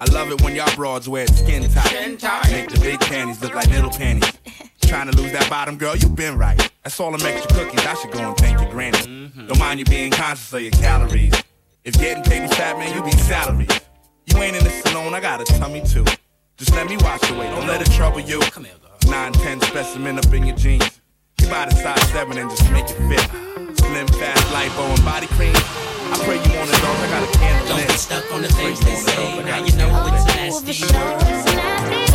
[0.00, 2.50] I love it when y'all broads wear skin tight.
[2.50, 4.32] Make the big panties look like little panties.
[4.88, 6.56] Trying to lose that bottom, girl, you been right.
[6.82, 7.84] That's all them extra cookies.
[7.84, 8.96] I should go and thank your granny.
[8.96, 9.46] Mm-hmm.
[9.46, 11.34] Don't mind you being conscious of your calories.
[11.84, 13.68] If getting paid was fat, man, you be salary.
[14.24, 16.06] You ain't in the salon, I got a tummy too.
[16.56, 18.40] Just let me wash the weight, don't let it trouble you.
[18.40, 19.10] Come here, girl.
[19.10, 21.00] 9, 10 specimen up in your jeans.
[21.38, 23.76] You buy the size 7 and just make it fit.
[23.76, 25.52] Slim, fast, lipo, and body cream.
[25.54, 26.96] I pray you want it, dog.
[26.96, 29.92] I got a candle Don't get stuck on the things they say, now you know
[30.14, 31.20] it's nasty world.
[31.20, 32.07] Trying to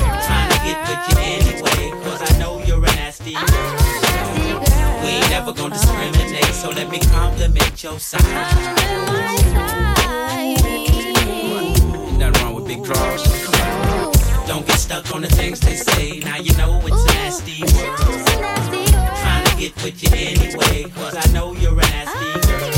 [0.64, 5.04] get with you anyway, cause I know you're a nasty ah, girl.
[5.04, 8.24] We ain't never gonna discriminate, so let me compliment your side.
[11.20, 13.24] Ain't nothing wrong with big draws.
[14.48, 17.98] Don't get stuck on the things they say, now you know it's a nasty world.
[19.22, 22.70] Trying to get with you anyway, cause I know ah, you're a nasty girl.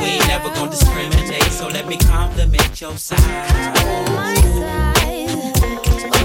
[0.00, 3.20] We ain't never gonna discriminate, so let me compliment your side.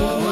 [0.03, 0.31] Oh,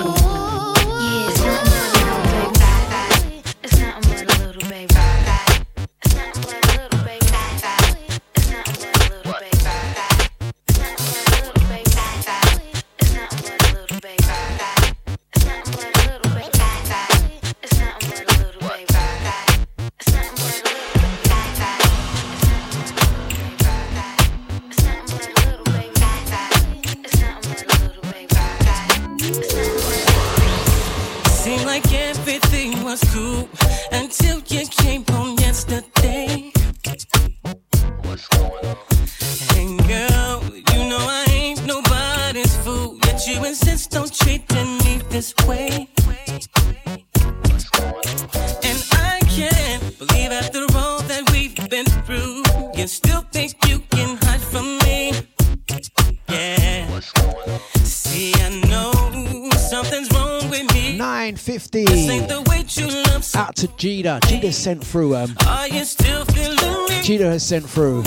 [63.59, 64.21] to Gita.
[64.25, 65.17] Gita sent through.
[65.17, 66.55] Um, Are you still feeling
[66.87, 67.01] me?
[67.03, 68.03] Gita has sent through.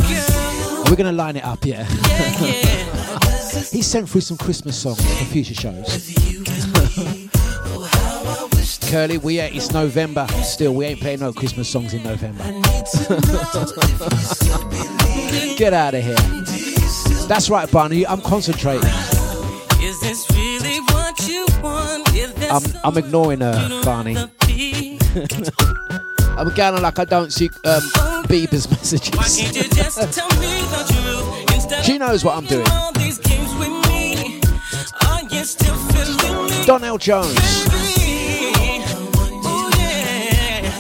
[0.88, 1.84] We're gonna line it up, yeah.
[3.70, 6.14] he sent through some Christmas songs for future shows.
[8.88, 10.26] Curly, we ain't, it's November.
[10.42, 12.44] Still, we ain't playing no Christmas songs in November.
[15.58, 16.16] Get out of here.
[17.28, 18.06] That's right, Barney.
[18.06, 18.88] I'm concentrating.
[19.82, 22.08] Is this really what you want?
[22.14, 24.16] If that's I'm, I'm ignoring her, Barney.
[26.39, 27.82] I'm going on like I don't see um,
[28.24, 29.10] Bieber's messages.
[29.10, 32.66] can't you just tell me the truth instead She knows what I'm doing.
[32.66, 34.40] of all these games with me?
[35.06, 36.64] Are you still feeling me?
[36.66, 37.34] Donell Jones.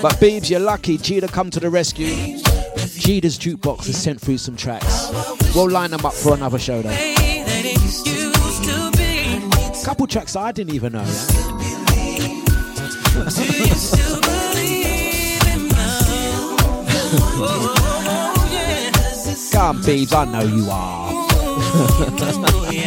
[0.00, 0.96] But Beebs, you're lucky.
[0.98, 2.38] Cheetah come to the rescue.
[2.98, 5.10] Cheetah's jukebox has sent through some tracks.
[5.54, 7.14] We'll line them up for another show though.
[9.84, 11.04] Couple tracks I didn't even know.
[19.52, 21.12] Come, Beebs, I know you are.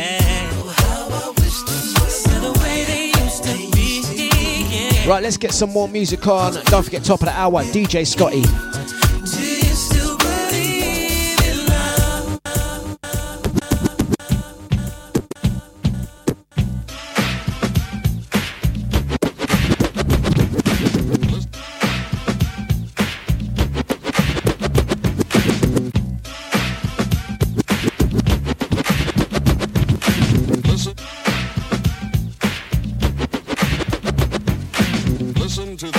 [5.06, 6.56] Right, let's get some more music on.
[6.66, 8.42] Don't forget, top of the hour, DJ Scotty.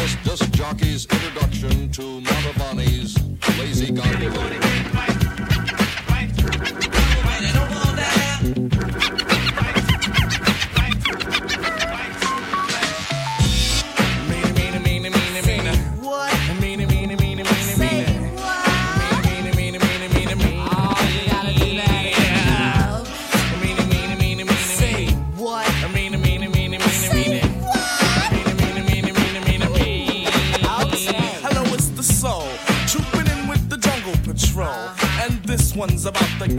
[0.06, 3.25] This disc jockey's introduction to Mantovani's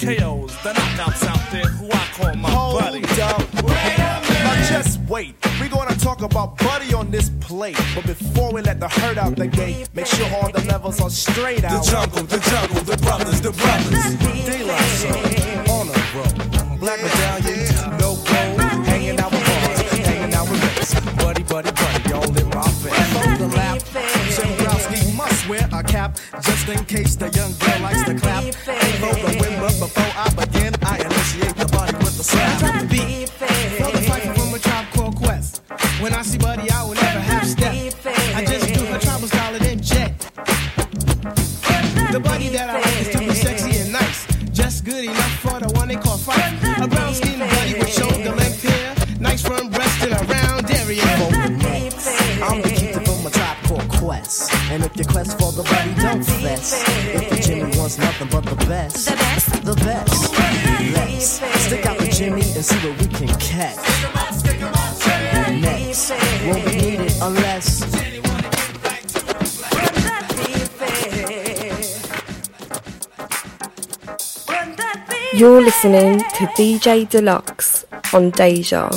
[0.07, 3.03] KOs, the knockouts out there who I call my Hold buddy.
[3.21, 4.43] up, wait a minute.
[4.45, 5.35] Now just wait.
[5.59, 7.77] We're gonna talk about Buddy on this plate.
[7.93, 11.09] But before we let the herd out the gate, make sure all the levels are
[11.09, 11.83] straight out.
[11.83, 14.15] The jungle, the jungle, the brothers, the brothers.
[14.45, 16.77] Daylight sun, on a roll.
[16.77, 18.61] Black medallion, no gold.
[18.87, 20.93] Hanging out with bars, hanging out with rips.
[21.17, 23.15] Buddy, buddy, buddy, all in my face.
[23.17, 23.79] On the lap,
[24.31, 28.43] Jimbrowski must wear a cap just in case the young girl likes to clap.
[28.45, 29.36] Ain't hold
[57.97, 60.33] nothing but the best, the best, the best.
[60.93, 63.77] Let's stick out the Jimmy and see what we can catch.
[65.61, 66.11] Next,
[66.45, 67.81] won't be needed unless.
[75.33, 78.89] You're listening to DJ Dlux on Deja.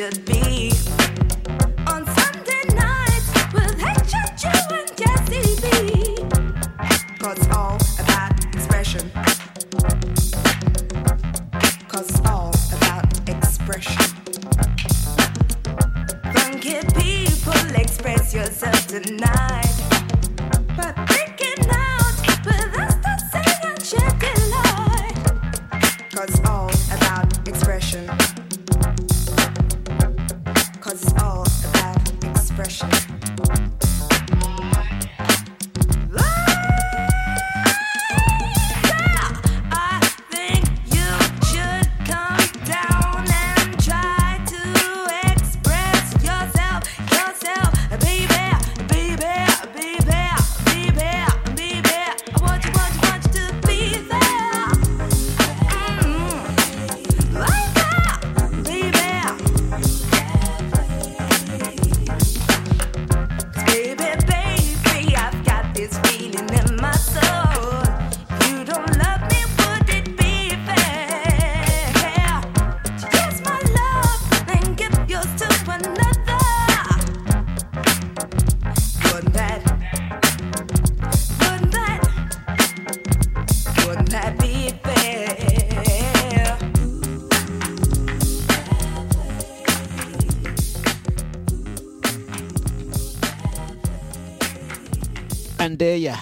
[0.00, 0.89] Should be.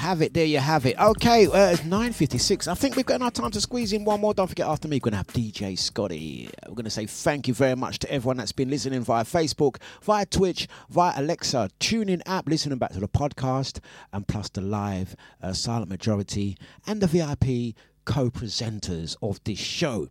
[0.09, 0.33] Have it.
[0.33, 0.99] There you have it.
[0.99, 2.67] Okay, uh, it's 9.56.
[2.67, 4.33] I think we've got enough time to squeeze in one more.
[4.33, 6.49] Don't forget, after me, we're going to have DJ Scotty.
[6.67, 9.77] We're going to say thank you very much to everyone that's been listening via Facebook,
[10.01, 13.81] via Twitch, via Alexa, TuneIn app, listening back to the podcast,
[14.15, 16.57] and plus the live uh, Silent Majority
[16.87, 17.77] and the VIP
[18.07, 20.09] co-presenters of this show.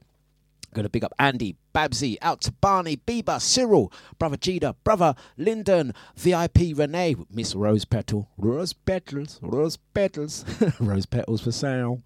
[0.73, 5.93] Going to big up Andy, Babsy, out to Barney, Bieber, Cyril, brother Jida, brother Lyndon,
[6.15, 10.43] VIP Renee, Miss Rose Petal, Rose Petals, Rose Petals,
[10.79, 12.01] Rose Petals for sale.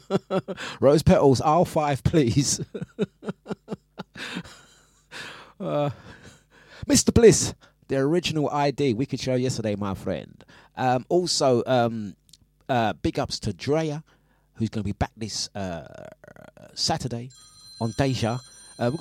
[0.80, 2.60] Rose Petals, R5, please.
[5.60, 5.90] uh,
[6.86, 7.12] Mr.
[7.12, 7.54] Bliss,
[7.88, 10.44] the original ID we could show yesterday, my friend.
[10.76, 12.14] Um, also, um,
[12.68, 14.04] uh, big ups to Drea,
[14.54, 15.86] who's going to be back this uh,
[16.74, 17.30] Saturday
[17.80, 18.38] on Deja.
[18.80, 18.94] I'm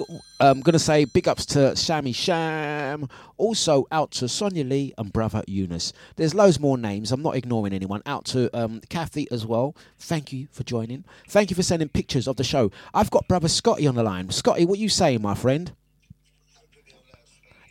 [0.61, 3.07] going to say big ups to Sammy Sham.
[3.37, 5.93] Also out to Sonia Lee and brother Eunice.
[6.15, 7.11] There's loads more names.
[7.11, 8.01] I'm not ignoring anyone.
[8.07, 9.75] Out to um, Kathy as well.
[9.99, 11.03] Thank you for joining.
[11.29, 12.71] Thank you for sending pictures of the show.
[12.93, 14.31] I've got brother Scotty on the line.
[14.31, 15.71] Scotty, what you saying, my friend?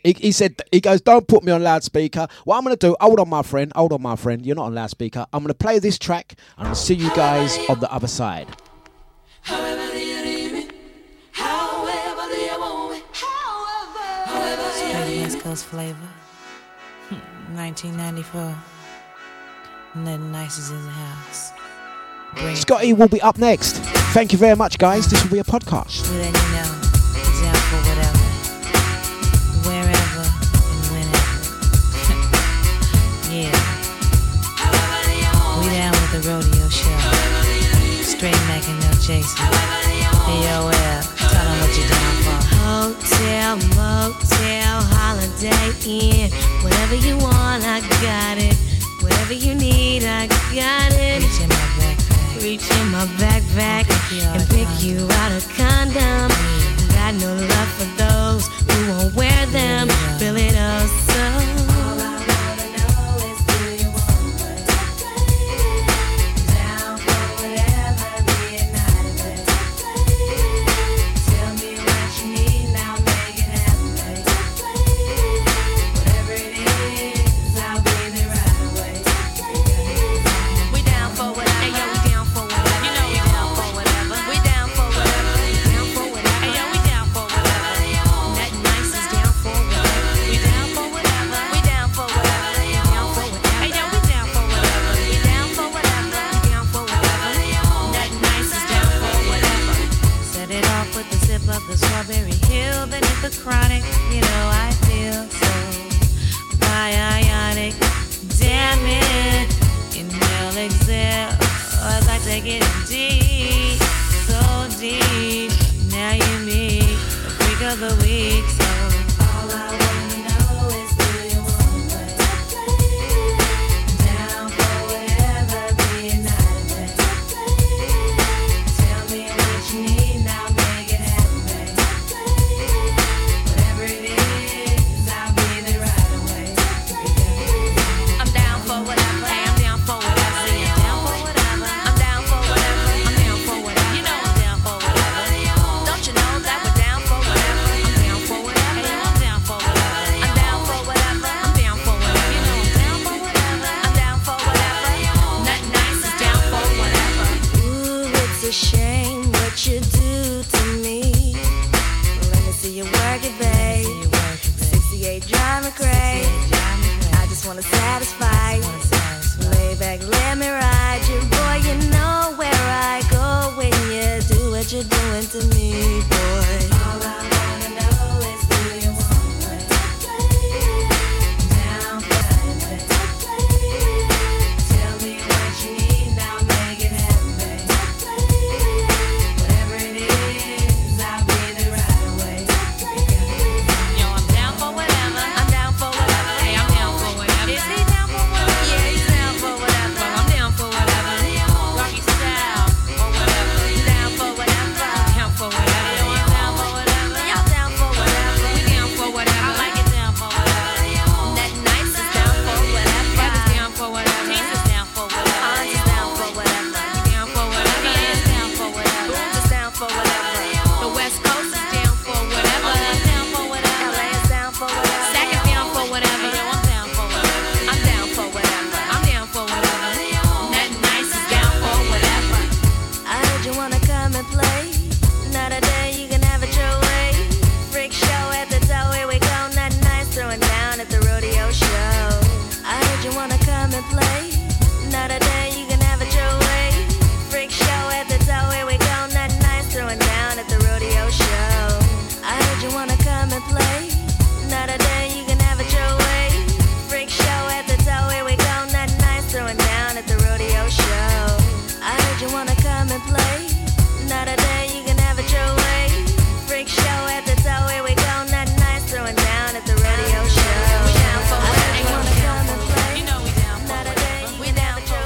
[0.03, 2.29] He, he said, he goes, don't put me on loudspeaker.
[2.45, 4.45] What I'm to do, hold on, my friend, hold on, my friend.
[4.45, 5.25] You're not on loudspeaker.
[5.33, 8.47] I'm to play this track and I'll see you guys on the other side.
[15.47, 16.09] Coast flavor.
[17.07, 18.53] Hmm, 1994.
[19.95, 21.51] Nothing nice is in the house.
[22.35, 22.53] Bring.
[22.53, 23.77] Scotty will be up next.
[24.11, 25.07] Thank you very much, guys.
[25.07, 26.03] This will be a podcast.
[26.11, 26.67] We let you know.
[27.39, 28.27] Down for whatever.
[29.63, 30.23] Wherever
[30.67, 31.39] and whenever.
[33.31, 33.55] yeah.
[35.63, 36.99] We down with the rodeo show.
[38.03, 39.47] Straight Mac and no Jason.
[40.27, 41.07] AOL.
[41.15, 42.26] Tell them what you're down for.
[42.67, 46.29] Hotel, motel, holiday inn.
[46.61, 48.57] Whatever you want, I got it.
[49.01, 51.23] Whatever you need, I got it.
[51.23, 52.43] Reach in my backpack.
[52.43, 53.85] Reach in my backpack
[54.35, 56.27] and pick you out a condom.
[56.91, 59.87] Got no love for those who won't wear them.
[60.19, 61.06] Feel it oh